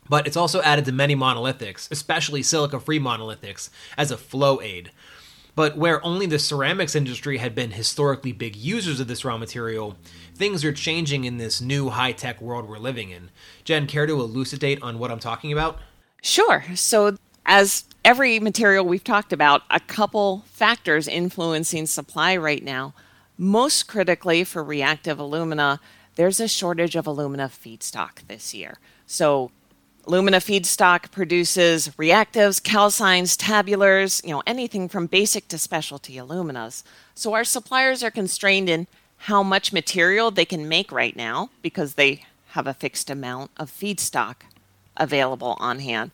But 0.07 0.25
it's 0.25 0.37
also 0.37 0.61
added 0.61 0.85
to 0.85 0.91
many 0.91 1.15
monolithics, 1.15 1.91
especially 1.91 2.43
silica 2.43 2.79
free 2.79 2.99
monolithics, 2.99 3.69
as 3.97 4.11
a 4.11 4.17
flow 4.17 4.61
aid. 4.61 4.91
But 5.55 5.77
where 5.77 6.05
only 6.05 6.25
the 6.25 6.37
ceramics 6.37 6.95
industry 6.95 7.37
had 7.37 7.55
been 7.55 7.71
historically 7.71 8.33
big 8.33 8.55
users 8.55 8.99
of 8.99 9.07
this 9.07 9.23
raw 9.23 9.37
material, 9.37 9.95
things 10.35 10.65
are 10.65 10.73
changing 10.73 11.23
in 11.23 11.37
this 11.37 11.61
new 11.61 11.89
high 11.89 12.11
tech 12.11 12.41
world 12.41 12.67
we're 12.67 12.77
living 12.77 13.09
in. 13.09 13.31
Jen, 13.63 13.87
care 13.87 14.05
to 14.05 14.19
elucidate 14.19 14.81
on 14.83 14.99
what 14.99 15.11
I'm 15.11 15.19
talking 15.19 15.53
about? 15.53 15.79
Sure. 16.21 16.65
So, 16.75 17.15
as 17.45 17.85
every 18.03 18.39
material 18.39 18.85
we've 18.85 19.03
talked 19.03 19.31
about, 19.31 19.61
a 19.69 19.79
couple 19.79 20.43
factors 20.47 21.07
influencing 21.07 21.85
supply 21.85 22.35
right 22.35 22.63
now. 22.63 22.93
Most 23.37 23.87
critically 23.87 24.43
for 24.43 24.63
reactive 24.63 25.19
alumina, 25.19 25.79
there's 26.15 26.39
a 26.39 26.47
shortage 26.47 26.95
of 26.95 27.07
alumina 27.07 27.49
feedstock 27.49 28.27
this 28.27 28.53
year. 28.53 28.79
So, 29.05 29.51
Alumina 30.07 30.37
feedstock 30.37 31.09
produces 31.09 31.89
reactives, 31.97 32.61
calcines, 32.61 33.35
tabulars, 33.35 34.23
you 34.23 34.29
know, 34.29 34.43
anything 34.45 34.87
from 34.87 35.07
basic 35.07 35.47
to 35.47 35.57
specialty 35.57 36.13
aluminas. 36.17 36.83
So 37.15 37.33
our 37.33 37.43
suppliers 37.43 38.03
are 38.03 38.11
constrained 38.11 38.69
in 38.69 38.85
how 39.17 39.41
much 39.41 39.73
material 39.73 40.29
they 40.29 40.45
can 40.45 40.69
make 40.69 40.91
right 40.91 41.15
now 41.15 41.49
because 41.63 41.95
they 41.95 42.23
have 42.49 42.67
a 42.67 42.73
fixed 42.75 43.09
amount 43.09 43.49
of 43.57 43.71
feedstock 43.71 44.35
available 44.95 45.57
on 45.59 45.79
hand. 45.79 46.11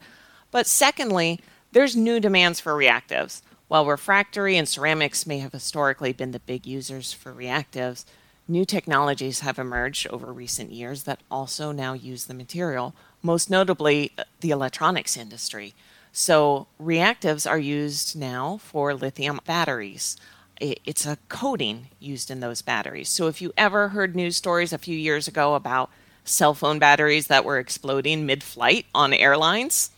But 0.51 0.67
secondly, 0.67 1.41
there's 1.73 1.93
new 1.93 2.21
demands 2.21 2.61
for 2.61 2.73
reactives. 2.73 3.41
While 3.67 3.85
refractory 3.85 4.55
and 4.55 4.69
ceramics 4.69 5.27
may 5.27 5.39
have 5.39 5.51
historically 5.51 6.13
been 6.13 6.31
the 6.31 6.39
big 6.39 6.65
users 6.65 7.11
for 7.11 7.33
reactives, 7.33 8.05
new 8.47 8.63
technologies 8.63 9.41
have 9.41 9.59
emerged 9.59 10.07
over 10.07 10.31
recent 10.31 10.71
years 10.71 11.03
that 11.03 11.19
also 11.29 11.73
now 11.73 11.91
use 11.91 12.25
the 12.25 12.33
material 12.33 12.95
most 13.21 13.49
notably 13.49 14.11
uh, 14.17 14.23
the 14.39 14.51
electronics 14.51 15.17
industry. 15.17 15.73
So, 16.11 16.67
reactives 16.81 17.49
are 17.49 17.59
used 17.59 18.17
now 18.17 18.57
for 18.57 18.93
lithium 18.93 19.39
batteries. 19.45 20.17
It's 20.59 21.05
a 21.05 21.17
coating 21.29 21.87
used 21.99 22.29
in 22.29 22.39
those 22.41 22.61
batteries. 22.61 23.09
So, 23.09 23.27
if 23.27 23.41
you 23.41 23.53
ever 23.57 23.89
heard 23.89 24.15
news 24.15 24.35
stories 24.35 24.73
a 24.73 24.77
few 24.77 24.97
years 24.97 25.27
ago 25.27 25.55
about 25.55 25.89
cell 26.25 26.53
phone 26.53 26.79
batteries 26.79 27.27
that 27.27 27.45
were 27.45 27.59
exploding 27.59 28.25
mid 28.25 28.43
flight 28.43 28.85
on 28.93 29.13
airlines, 29.13 29.91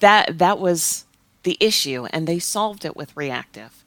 that, 0.00 0.38
that 0.38 0.58
was 0.58 1.04
the 1.44 1.56
issue, 1.60 2.06
and 2.10 2.26
they 2.26 2.40
solved 2.40 2.84
it 2.84 2.96
with 2.96 3.16
reactive. 3.16 3.84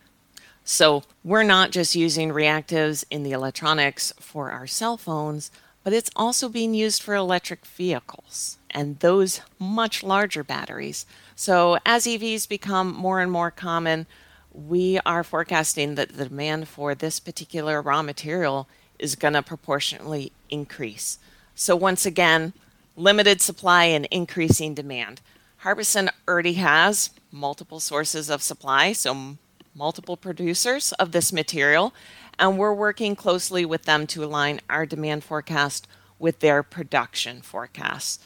So, 0.63 1.03
we're 1.25 1.43
not 1.43 1.71
just 1.71 1.93
using 1.93 2.29
reactives 2.29 3.03
in 3.11 3.23
the 3.23 3.31
electronics 3.31 4.13
for 4.19 4.51
our 4.51 4.65
cell 4.65 4.95
phones, 4.95 5.51
but 5.83 5.91
it's 5.91 6.11
also 6.15 6.47
being 6.47 6.73
used 6.73 7.03
for 7.03 7.15
electric 7.15 7.65
vehicles 7.65 8.58
and 8.71 8.99
those 8.99 9.41
much 9.57 10.03
larger 10.03 10.43
batteries. 10.43 11.05
So, 11.35 11.77
as 11.85 12.05
EVs 12.05 12.47
become 12.47 12.93
more 12.93 13.19
and 13.19 13.31
more 13.31 13.51
common, 13.51 14.07
we 14.53 14.99
are 15.05 15.23
forecasting 15.23 15.95
that 15.95 16.17
the 16.17 16.25
demand 16.25 16.67
for 16.67 16.95
this 16.95 17.19
particular 17.19 17.81
raw 17.81 18.01
material 18.01 18.67
is 18.97 19.15
going 19.15 19.33
to 19.33 19.41
proportionately 19.41 20.31
increase. 20.49 21.19
So, 21.55 21.75
once 21.75 22.05
again, 22.05 22.53
limited 22.95 23.41
supply 23.41 23.85
and 23.85 24.05
increasing 24.11 24.73
demand. 24.73 25.21
Harbison 25.57 26.09
already 26.27 26.53
has 26.53 27.09
multiple 27.31 27.79
sources 27.79 28.29
of 28.29 28.41
supply, 28.41 28.93
so 28.93 29.37
multiple 29.75 30.17
producers 30.17 30.91
of 30.93 31.11
this 31.11 31.31
material, 31.31 31.93
and 32.37 32.57
we're 32.57 32.73
working 32.73 33.15
closely 33.15 33.65
with 33.65 33.83
them 33.83 34.07
to 34.07 34.23
align 34.23 34.61
our 34.69 34.85
demand 34.85 35.23
forecast 35.23 35.87
with 36.17 36.39
their 36.39 36.63
production 36.63 37.41
forecasts 37.41 38.19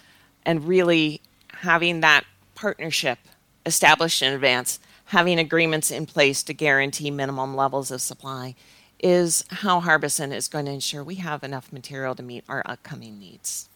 and 0.45 0.67
really 0.67 1.21
having 1.49 2.01
that 2.01 2.25
partnership 2.55 3.19
established 3.65 4.21
in 4.21 4.33
advance, 4.33 4.79
having 5.05 5.39
agreements 5.39 5.91
in 5.91 6.05
place 6.05 6.43
to 6.43 6.53
guarantee 6.53 7.11
minimum 7.11 7.55
levels 7.55 7.91
of 7.91 8.01
supply, 8.01 8.55
is 8.99 9.43
how 9.49 9.79
Harbison 9.81 10.31
is 10.31 10.47
going 10.47 10.65
to 10.65 10.71
ensure 10.71 11.03
we 11.03 11.15
have 11.15 11.43
enough 11.43 11.73
material 11.73 12.15
to 12.15 12.23
meet 12.23 12.43
our 12.47 12.63
upcoming 12.65 13.19
needs. 13.19 13.69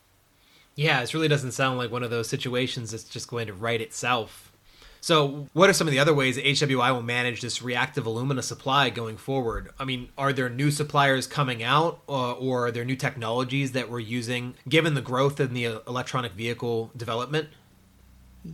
Yeah, 0.75 1.01
this 1.01 1.13
really 1.13 1.27
doesn't 1.27 1.51
sound 1.51 1.77
like 1.77 1.91
one 1.91 2.03
of 2.03 2.12
those 2.12 2.30
situations 2.30 2.91
that's 2.91 3.03
just 3.03 3.27
going 3.27 3.47
to 3.47 3.53
right 3.53 3.82
itself. 3.82 4.46
So, 5.01 5.47
what 5.53 5.69
are 5.69 5.73
some 5.73 5.88
of 5.88 5.91
the 5.91 5.99
other 5.99 6.13
ways 6.13 6.36
that 6.36 6.45
HWI 6.45 6.93
will 6.93 7.03
manage 7.03 7.41
this 7.41 7.62
reactive 7.62 8.05
alumina 8.05 8.41
supply 8.41 8.89
going 8.89 9.17
forward? 9.17 9.69
I 9.79 9.86
mean, 9.86 10.10
are 10.17 10.33
there 10.33 10.49
new 10.49 10.71
suppliers 10.71 11.27
coming 11.27 11.63
out, 11.63 12.01
uh, 12.10 12.33
or 12.33 12.67
are 12.67 12.71
there 12.71 12.86
new 12.86 12.95
technologies 12.95 13.71
that 13.73 13.89
we're 13.89 13.99
using 13.99 14.55
given 14.67 14.93
the 14.93 15.01
growth 15.01 15.39
in 15.39 15.53
the 15.53 15.81
electronic 15.88 16.33
vehicle 16.33 16.91
development? 16.95 17.49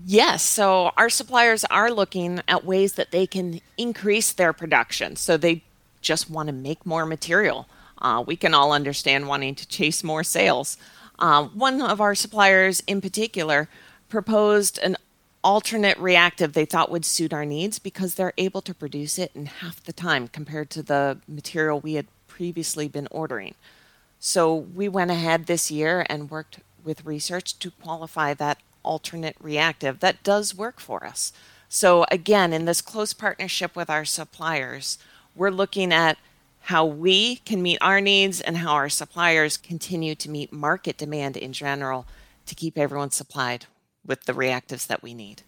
Yes. 0.06 0.44
So, 0.44 0.92
our 0.98 1.10
suppliers 1.10 1.64
are 1.66 1.92
looking 1.92 2.42
at 2.48 2.66
ways 2.66 2.94
that 2.94 3.12
they 3.12 3.28
can 3.28 3.62
increase 3.78 4.32
their 4.32 4.54
production. 4.54 5.16
So, 5.16 5.38
they 5.38 5.64
just 6.02 6.30
want 6.30 6.48
to 6.48 6.54
make 6.54 6.86
more 6.86 7.06
material. 7.06 7.68
Uh, 8.00 8.24
we 8.26 8.36
can 8.36 8.54
all 8.54 8.74
understand 8.74 9.28
wanting 9.28 9.56
to 9.56 9.68
chase 9.68 10.04
more 10.04 10.24
sales. 10.24 10.78
Uh, 11.20 11.46
one 11.46 11.82
of 11.82 12.02
our 12.02 12.16
suppliers 12.16 12.84
in 12.86 13.00
particular 13.02 13.70
proposed 14.10 14.78
an 14.80 14.98
alternate 15.44 15.98
reactive 15.98 16.54
they 16.54 16.66
thought 16.66 16.92
would 16.92 17.06
suit 17.06 17.34
our 17.34 17.46
needs 17.46 17.80
because 17.80 18.16
they're 18.16 18.34
able 18.38 18.62
to 18.62 18.74
produce 18.74 19.20
it 19.20 19.32
in 19.36 19.46
half 19.46 19.84
the 19.84 19.94
time 19.94 20.28
compared 20.28 20.70
to 20.70 20.82
the 20.82 21.20
material 21.28 21.80
we 21.80 21.96
had 21.96 22.08
previously 22.28 22.88
been 22.88 23.08
ordering. 23.12 23.54
So 24.20 24.56
we 24.56 24.88
went 24.88 25.12
ahead 25.12 25.46
this 25.46 25.70
year 25.70 26.06
and 26.10 26.32
worked 26.32 26.60
with 26.84 27.06
research 27.06 27.60
to 27.60 27.72
qualify 27.72 28.34
that 28.36 28.60
alternate 28.84 29.36
reactive 29.40 30.00
that 30.00 30.24
does 30.24 30.56
work 30.56 30.80
for 30.80 31.06
us. 31.06 31.34
So 31.70 32.06
again, 32.12 32.54
in 32.54 32.66
this 32.66 32.82
close 32.82 33.14
partnership 33.14 33.76
with 33.76 33.90
our 33.90 34.06
suppliers, 34.06 34.98
we're 35.36 35.50
looking 35.50 35.92
at 35.92 36.18
how 36.68 36.86
we 36.86 37.38
can 37.38 37.62
meet 37.62 37.78
our 37.82 38.00
needs 38.00 38.40
and 38.40 38.58
how 38.58 38.74
our 38.74 38.90
suppliers 38.90 39.58
continue 39.58 40.16
to 40.16 40.30
meet 40.30 40.54
market 40.54 40.98
demand 40.98 41.36
in 41.36 41.52
general 41.52 42.06
to 42.46 42.56
keep 42.56 42.78
everyone 42.78 43.12
supplied 43.12 43.66
with 44.06 44.24
the 44.24 44.34
reactives 44.34 44.88
that 44.88 45.04
we 45.04 45.14
need. 45.14 45.44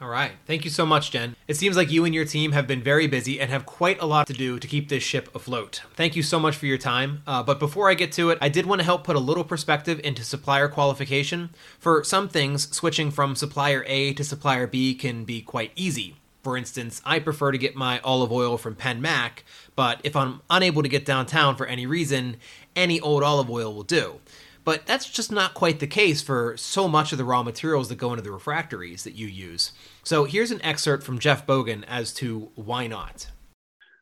All 0.00 0.08
right. 0.08 0.32
Thank 0.46 0.64
you 0.64 0.70
so 0.70 0.84
much, 0.84 1.12
Jen. 1.12 1.36
It 1.46 1.56
seems 1.56 1.76
like 1.76 1.90
you 1.90 2.04
and 2.04 2.14
your 2.14 2.24
team 2.24 2.52
have 2.52 2.66
been 2.66 2.82
very 2.82 3.06
busy 3.06 3.40
and 3.40 3.50
have 3.50 3.64
quite 3.64 4.02
a 4.02 4.06
lot 4.06 4.26
to 4.26 4.32
do 4.32 4.58
to 4.58 4.66
keep 4.66 4.88
this 4.88 5.02
ship 5.02 5.34
afloat. 5.34 5.82
Thank 5.94 6.16
you 6.16 6.22
so 6.22 6.40
much 6.40 6.56
for 6.56 6.66
your 6.66 6.78
time. 6.78 7.22
Uh, 7.26 7.42
but 7.42 7.60
before 7.60 7.88
I 7.88 7.94
get 7.94 8.12
to 8.12 8.30
it, 8.30 8.38
I 8.42 8.48
did 8.48 8.66
want 8.66 8.80
to 8.80 8.84
help 8.84 9.04
put 9.04 9.16
a 9.16 9.20
little 9.20 9.44
perspective 9.44 10.00
into 10.02 10.24
supplier 10.24 10.68
qualification. 10.68 11.50
For 11.78 12.02
some 12.02 12.28
things, 12.28 12.74
switching 12.76 13.10
from 13.10 13.36
supplier 13.36 13.84
A 13.86 14.12
to 14.14 14.24
supplier 14.24 14.66
B 14.66 14.94
can 14.94 15.24
be 15.24 15.40
quite 15.40 15.72
easy. 15.76 16.16
For 16.42 16.58
instance, 16.58 17.00
I 17.06 17.20
prefer 17.20 17.52
to 17.52 17.58
get 17.58 17.74
my 17.74 18.00
olive 18.00 18.30
oil 18.30 18.58
from 18.58 18.74
Penn 18.74 19.00
Mac, 19.00 19.44
but 19.74 20.00
if 20.04 20.14
I'm 20.14 20.42
unable 20.50 20.82
to 20.82 20.88
get 20.90 21.06
downtown 21.06 21.56
for 21.56 21.64
any 21.64 21.86
reason, 21.86 22.36
any 22.76 23.00
old 23.00 23.22
olive 23.22 23.48
oil 23.48 23.74
will 23.74 23.84
do. 23.84 24.20
But 24.64 24.86
that's 24.86 25.10
just 25.10 25.30
not 25.30 25.52
quite 25.52 25.80
the 25.80 25.86
case 25.86 26.22
for 26.22 26.56
so 26.56 26.88
much 26.88 27.12
of 27.12 27.18
the 27.18 27.24
raw 27.24 27.42
materials 27.42 27.88
that 27.90 27.96
go 27.96 28.10
into 28.10 28.22
the 28.22 28.32
refractories 28.32 29.04
that 29.04 29.14
you 29.14 29.26
use. 29.26 29.72
So 30.02 30.24
here's 30.24 30.50
an 30.50 30.62
excerpt 30.62 31.04
from 31.04 31.18
Jeff 31.18 31.46
Bogan 31.46 31.84
as 31.86 32.14
to 32.14 32.50
why 32.54 32.86
not. 32.86 33.30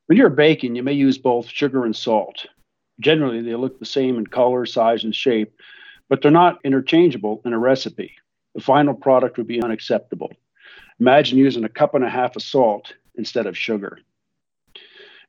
When 0.07 0.18
you're 0.18 0.31
baking, 0.31 0.77
you 0.77 0.83
may 0.83 0.92
use 0.92 1.18
both 1.18 1.48
sugar 1.48 1.85
and 1.85 1.96
salt. 1.96 2.46
Generally, 3.01 3.42
they 3.42 3.55
look 3.57 3.79
the 3.79 3.85
same 3.85 4.18
in 4.18 4.27
color, 4.27 4.64
size, 4.66 5.03
and 5.03 5.14
shape, 5.14 5.53
but 6.09 6.22
they're 6.22 6.31
not 6.31 6.61
interchangeable 6.64 7.40
in 7.44 7.53
a 7.53 7.59
recipe. 7.59 8.12
The 8.55 8.61
final 8.61 8.94
product 8.94 9.38
would 9.38 9.46
be 9.46 9.62
unacceptable. 9.62 10.33
Imagine 11.01 11.38
using 11.38 11.64
a 11.64 11.68
cup 11.68 11.94
and 11.94 12.05
a 12.05 12.11
half 12.11 12.37
of 12.37 12.42
salt 12.42 12.94
instead 13.16 13.46
of 13.46 13.57
sugar. 13.57 13.98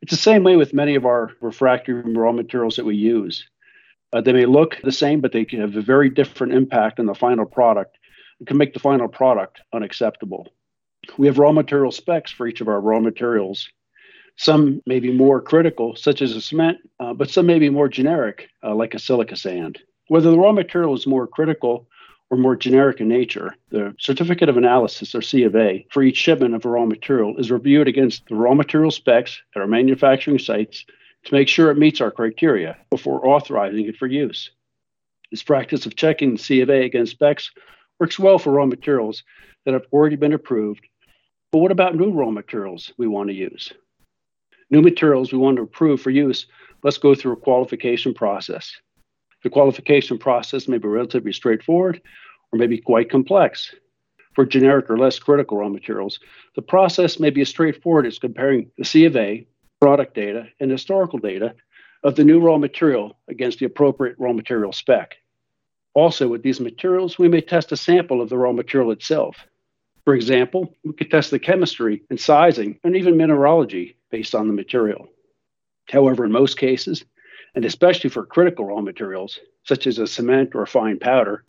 It's 0.01 0.11
the 0.11 0.17
same 0.17 0.43
way 0.43 0.57
with 0.57 0.73
many 0.73 0.95
of 0.95 1.05
our 1.05 1.31
refractory 1.39 2.01
raw 2.13 2.33
materials 2.33 2.75
that 2.75 2.85
we 2.85 2.95
use. 2.95 3.47
Uh, 4.13 4.21
they 4.21 4.31
may 4.31 4.45
look 4.45 4.77
the 4.83 4.91
same, 4.91 5.19
but 5.19 5.31
they 5.31 5.43
can 5.43 5.59
have 5.59 5.75
a 5.75 5.81
very 5.81 6.09
different 6.09 6.53
impact 6.53 6.99
on 6.99 7.07
the 7.07 7.15
final 7.15 7.45
product 7.45 7.97
and 8.39 8.47
can 8.47 8.57
make 8.57 8.73
the 8.73 8.79
final 8.79 9.07
product 9.07 9.59
unacceptable. 9.73 10.53
We 11.17 11.27
have 11.27 11.39
raw 11.39 11.51
material 11.51 11.91
specs 11.91 12.31
for 12.31 12.47
each 12.47 12.61
of 12.61 12.67
our 12.67 12.79
raw 12.79 12.99
materials. 12.99 13.67
Some 14.37 14.81
may 14.85 14.99
be 14.99 15.11
more 15.11 15.41
critical, 15.41 15.95
such 15.95 16.21
as 16.21 16.35
a 16.35 16.41
cement, 16.41 16.77
uh, 16.99 17.13
but 17.13 17.29
some 17.29 17.47
may 17.47 17.59
be 17.59 17.69
more 17.69 17.89
generic, 17.89 18.49
uh, 18.63 18.75
like 18.75 18.93
a 18.93 18.99
silica 18.99 19.35
sand. 19.35 19.79
Whether 20.07 20.29
the 20.29 20.37
raw 20.37 20.51
material 20.51 20.93
is 20.93 21.07
more 21.07 21.27
critical 21.27 21.87
or 22.29 22.37
more 22.37 22.55
generic 22.55 22.99
in 22.99 23.07
nature, 23.07 23.55
the 23.69 23.95
Certificate 23.99 24.49
of 24.49 24.57
Analysis, 24.57 25.13
or 25.13 25.21
C 25.21 25.43
of 25.43 25.55
A, 25.55 25.85
for 25.91 26.03
each 26.03 26.17
shipment 26.17 26.55
of 26.55 26.65
a 26.65 26.69
raw 26.69 26.85
material 26.85 27.35
is 27.37 27.51
reviewed 27.51 27.87
against 27.87 28.27
the 28.27 28.35
raw 28.35 28.53
material 28.53 28.91
specs 28.91 29.41
at 29.55 29.61
our 29.61 29.67
manufacturing 29.67 30.39
sites 30.39 30.85
to 31.25 31.33
make 31.33 31.47
sure 31.47 31.71
it 31.71 31.77
meets 31.77 32.01
our 32.01 32.11
criteria 32.11 32.77
before 32.89 33.25
authorizing 33.27 33.85
it 33.85 33.97
for 33.97 34.07
use. 34.07 34.51
This 35.31 35.43
practice 35.43 35.85
of 35.85 35.95
checking 35.95 36.33
the 36.33 36.37
C 36.37 36.61
of 36.61 36.69
A 36.69 36.83
against 36.83 37.13
specs 37.13 37.51
works 37.99 38.19
well 38.19 38.37
for 38.37 38.51
raw 38.51 38.65
materials 38.65 39.23
that 39.65 39.73
have 39.73 39.85
already 39.91 40.15
been 40.15 40.33
approved. 40.33 40.85
But 41.51 41.59
what 41.59 41.71
about 41.71 41.95
new 41.95 42.11
raw 42.11 42.29
materials 42.29 42.91
we 42.97 43.07
want 43.07 43.29
to 43.29 43.35
use? 43.35 43.71
New 44.69 44.81
materials 44.81 45.31
we 45.31 45.37
want 45.37 45.57
to 45.57 45.63
approve 45.63 46.01
for 46.01 46.09
use 46.09 46.45
must 46.83 47.01
go 47.01 47.15
through 47.15 47.33
a 47.33 47.37
qualification 47.37 48.13
process. 48.13 48.73
The 49.43 49.49
qualification 49.49 50.17
process 50.17 50.67
may 50.67 50.77
be 50.77 50.87
relatively 50.87 51.33
straightforward 51.33 52.01
or 52.51 52.59
may 52.59 52.67
be 52.67 52.79
quite 52.79 53.09
complex. 53.09 53.73
For 54.35 54.45
generic 54.45 54.89
or 54.89 54.97
less 54.97 55.19
critical 55.19 55.57
raw 55.57 55.69
materials, 55.69 56.19
the 56.55 56.61
process 56.61 57.19
may 57.19 57.29
be 57.29 57.41
as 57.41 57.49
straightforward 57.49 58.07
as 58.07 58.17
comparing 58.17 58.71
the 58.77 58.85
C 58.85 59.05
of 59.05 59.15
A, 59.15 59.45
product 59.83 60.15
data, 60.15 60.47
and 60.61 60.71
historical 60.71 61.19
data 61.19 61.53
of 62.05 62.15
the 62.15 62.23
new 62.23 62.39
raw 62.39 62.57
material 62.57 63.17
against 63.27 63.59
the 63.59 63.65
appropriate 63.65 64.15
raw 64.17 64.31
material 64.31 64.71
spec. 64.71 65.17
Also, 65.93 66.29
with 66.29 66.41
these 66.41 66.61
materials, 66.61 67.19
we 67.19 67.27
may 67.27 67.41
test 67.41 67.69
a 67.73 67.75
sample 67.75 68.21
of 68.21 68.29
the 68.29 68.37
raw 68.37 68.53
material 68.53 68.91
itself. 68.91 69.35
For 70.05 70.15
example, 70.15 70.73
we 70.85 70.93
could 70.93 71.11
test 71.11 71.31
the 71.31 71.37
chemistry 71.37 72.01
and 72.09 72.17
sizing 72.17 72.79
and 72.85 72.95
even 72.95 73.17
mineralogy 73.17 73.97
based 74.09 74.33
on 74.33 74.47
the 74.47 74.53
material. 74.53 75.09
However, 75.89 76.23
in 76.23 76.31
most 76.31 76.57
cases, 76.57 77.03
and 77.53 77.65
especially 77.65 78.09
for 78.09 78.25
critical 78.25 78.63
raw 78.63 78.79
materials, 78.79 79.37
such 79.65 79.85
as 79.85 79.99
a 79.99 80.07
cement 80.07 80.55
or 80.55 80.61
a 80.61 80.67
fine 80.67 80.97
powder, 80.97 81.43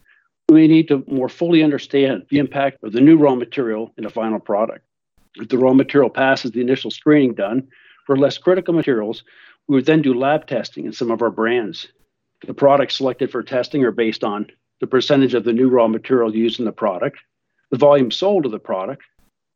we 0.49 0.66
need 0.66 0.88
to 0.88 1.05
more 1.07 1.29
fully 1.29 1.62
understand 1.62 2.27
the 2.31 2.40
impact 2.40 2.83
of 2.83 2.90
the 2.90 3.01
new 3.01 3.16
raw 3.16 3.37
material 3.37 3.92
in 3.97 4.03
the 4.03 4.11
final 4.11 4.40
product. 4.40 4.85
If 5.37 5.51
the 5.51 5.59
raw 5.59 5.73
material 5.73 6.11
passes 6.11 6.51
the 6.51 6.62
initial 6.62 6.90
screening 6.90 7.35
done 7.35 7.68
for 8.04 8.16
less 8.16 8.38
critical 8.38 8.74
materials, 8.74 9.24
we 9.68 9.76
would 9.76 9.86
then 9.86 10.02
do 10.02 10.14
lab 10.14 10.46
testing 10.46 10.84
in 10.84 10.92
some 10.92 11.10
of 11.10 11.22
our 11.22 11.30
brands. 11.30 11.88
The 12.46 12.54
products 12.54 12.96
selected 12.96 13.30
for 13.30 13.42
testing 13.42 13.84
are 13.84 13.92
based 13.92 14.24
on 14.24 14.46
the 14.80 14.86
percentage 14.86 15.34
of 15.34 15.44
the 15.44 15.52
new 15.52 15.68
raw 15.68 15.88
material 15.88 16.34
used 16.34 16.58
in 16.58 16.66
the 16.66 16.72
product, 16.72 17.18
the 17.70 17.78
volume 17.78 18.10
sold 18.10 18.44
of 18.44 18.52
the 18.52 18.58
product, 18.58 19.02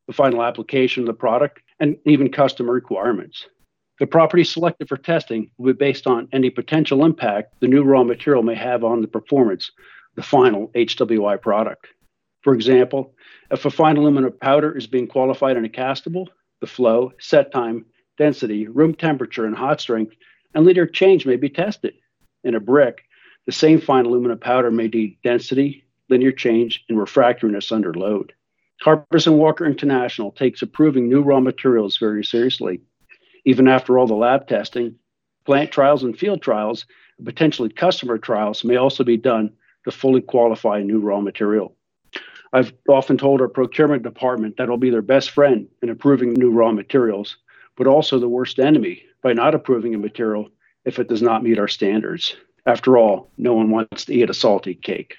the 0.07 0.13
final 0.13 0.43
application 0.43 1.03
of 1.03 1.07
the 1.07 1.13
product, 1.13 1.61
and 1.81 1.97
even 2.07 2.33
customer 2.33 2.73
requirements. 2.73 3.47
The 3.99 4.07
property 4.07 4.45
selected 4.45 4.89
for 4.89 4.97
testing 4.97 5.51
will 5.59 5.75
be 5.75 5.77
based 5.77 6.07
on 6.07 6.29
any 6.33 6.51
potential 6.51 7.05
impact 7.05 7.55
the 7.61 7.69
new 7.69 7.83
raw 7.83 8.05
material 8.05 8.43
may 8.43 8.55
have 8.55 8.85
on 8.85 9.03
the 9.03 9.09
performance 9.09 9.69
of 9.69 10.17
the 10.17 10.23
final 10.23 10.69
HWI 10.69 11.41
product. 11.43 11.89
For 12.43 12.55
example, 12.55 13.15
if 13.51 13.65
a 13.65 13.71
fine 13.71 13.97
aluminum 13.97 14.33
powder 14.41 14.77
is 14.77 14.87
being 14.87 15.09
qualified 15.09 15.57
in 15.57 15.65
a 15.65 15.69
castable, 15.69 16.29
the 16.61 16.67
flow, 16.67 17.13
set 17.19 17.53
time, 17.53 17.85
density, 18.19 18.67
room 18.67 18.95
temperature, 18.95 19.47
and 19.47 19.57
hot 19.57 19.81
strength 19.81 20.15
and 20.55 20.65
linear 20.65 20.87
change 20.87 21.25
may 21.25 21.37
be 21.37 21.49
tested. 21.49 21.95
In 22.45 22.55
a 22.55 22.61
brick, 22.61 23.05
the 23.47 23.53
same 23.53 23.81
fine 23.81 24.05
aluminum 24.05 24.39
powder 24.39 24.71
may 24.71 24.89
need 24.89 25.19
density, 25.25 25.85
linear 26.11 26.33
change, 26.33 26.85
and 26.89 26.99
refractoriness 26.99 27.73
under 27.73 27.95
load. 27.95 28.33
Harbison 28.83 29.39
Walker 29.39 29.65
International 29.65 30.31
takes 30.31 30.63
approving 30.63 31.09
new 31.09 31.23
raw 31.23 31.41
materials 31.41 31.97
very 31.97 32.25
seriously 32.25 32.81
even 33.49 33.67
after 33.67 33.99
all 33.99 34.07
the 34.07 34.15
lab 34.15 34.47
testing, 34.47 34.95
plant 35.47 35.73
trials 35.73 36.03
and 36.03 36.19
field 36.19 36.43
trials, 36.43 36.85
and 37.17 37.27
potentially 37.27 37.71
customer 37.71 38.19
trials 38.19 38.63
may 38.63 38.77
also 38.77 39.03
be 39.03 39.17
done 39.17 39.51
to 39.85 39.91
fully 39.91 40.21
qualify 40.21 40.79
a 40.79 40.85
new 40.85 41.01
raw 41.01 41.19
material. 41.19 41.75
I've 42.53 42.75
often 42.91 43.17
told 43.17 43.41
our 43.41 43.49
procurement 43.49 44.03
department 44.03 44.59
that 44.59 44.65
it'll 44.65 44.77
be 44.77 44.91
their 44.91 45.01
best 45.01 45.31
friend 45.31 45.67
in 45.83 45.89
approving 45.89 46.35
new 46.35 46.51
raw 46.51 46.73
materials, 46.73 47.39
but 47.79 47.87
also 47.87 48.19
the 48.19 48.29
worst 48.29 48.59
enemy 48.59 49.05
by 49.23 49.33
not 49.33 49.55
approving 49.55 49.95
a 49.95 49.99
material 49.99 50.51
if 50.85 50.99
it 50.99 51.09
does 51.09 51.23
not 51.23 51.45
meet 51.45 51.59
our 51.59 51.69
standards. 51.69 52.37
After 52.67 52.99
all, 52.99 53.31
no 53.39 53.55
one 53.55 53.71
wants 53.71 54.05
to 54.07 54.15
eat 54.15 54.29
a 54.29 54.35
salty 54.35 54.75
cake. 54.75 55.17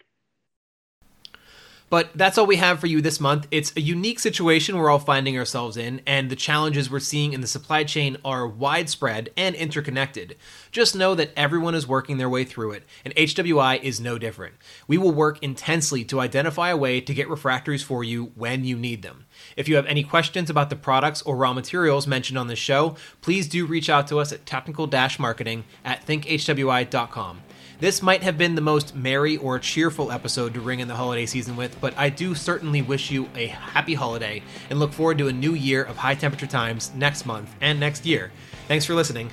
But 1.89 2.12
that's 2.13 2.38
all 2.38 2.45
we 2.45 2.58
have 2.58 2.80
for 2.80 2.88
you 2.88 3.02
this 3.02 3.19
month. 3.19 3.47
It's 3.52 3.75
a 3.75 3.82
unique 3.82 4.19
situation 4.19 4.78
we're 4.78 4.89
all 4.89 4.99
finding 4.99 5.38
ourselves 5.38 5.78
in, 5.78 6.02
and 6.06 6.30
the 6.30 6.36
challenges 6.36 6.89
we're 6.89 6.99
seeing 6.99 7.34
in 7.34 7.41
the 7.41 7.47
supply 7.47 7.84
chain 7.84 8.17
are 8.23 8.47
widespread 8.47 9.30
and 9.36 9.56
interconnected. 9.56 10.38
Just 10.71 10.95
know 10.95 11.15
that 11.15 11.32
everyone 11.36 11.75
is 11.75 11.88
working 11.88 12.17
their 12.17 12.30
way 12.30 12.43
through 12.43 12.71
it, 12.71 12.84
and 13.04 13.15
HWI 13.15 13.82
is 13.82 13.99
no 13.99 14.17
different. 14.17 14.56
We 14.88 14.97
will 14.97 15.12
work 15.12 15.41
intensely 15.41 16.04
to 16.06 16.19
identify 16.19 16.69
a 16.69 16.78
way 16.78 17.02
to 17.02 17.13
get 17.13 17.30
refractories 17.30 17.84
for 17.84 18.04
you 18.04 18.32
when 18.36 18.65
you 18.65 18.78
need 18.78 19.02
them. 19.02 19.25
If 19.56 19.67
you 19.67 19.75
have 19.75 19.86
any 19.88 20.04
questions 20.04 20.49
about 20.49 20.69
the 20.69 20.75
products 20.75 21.21
or 21.23 21.36
raw 21.36 21.54
materials 21.54 22.08
mentioned 22.08 22.38
on 22.38 22.47
this 22.47 22.60
show, 22.60 22.95
please 23.21 23.47
do 23.47 23.65
reach 23.65 23.89
out 23.89 24.08
to 24.08 24.19
us 24.19 24.32
at 24.32 24.45
technical 24.45 24.88
marketing 25.19 25.63
at 25.84 26.06
thinkhwi.com. 26.06 27.41
This 27.79 28.01
might 28.01 28.23
have 28.23 28.37
been 28.37 28.55
the 28.55 28.61
most 28.61 28.93
merry 28.93 29.37
or 29.37 29.57
cheerful 29.57 30.11
episode 30.11 30.53
to 30.53 30.59
ring 30.59 30.81
in 30.81 30.89
the 30.89 30.95
holiday 30.95 31.25
season 31.25 31.55
with, 31.55 31.79
but 31.79 31.97
I 31.97 32.09
do 32.09 32.35
certainly 32.35 32.81
wish 32.81 33.09
you 33.09 33.29
a 33.35 33.47
happy 33.47 33.93
holiday 33.93 34.43
and 34.69 34.79
look 34.79 34.91
forward 34.91 35.17
to 35.19 35.29
a 35.29 35.33
new 35.33 35.53
year 35.53 35.83
of 35.83 35.95
high 35.95 36.15
temperature 36.15 36.45
times 36.45 36.91
next 36.93 37.25
month 37.25 37.55
and 37.61 37.79
next 37.79 38.05
year. 38.05 38.33
Thanks 38.67 38.83
for 38.83 38.95
listening. 38.95 39.31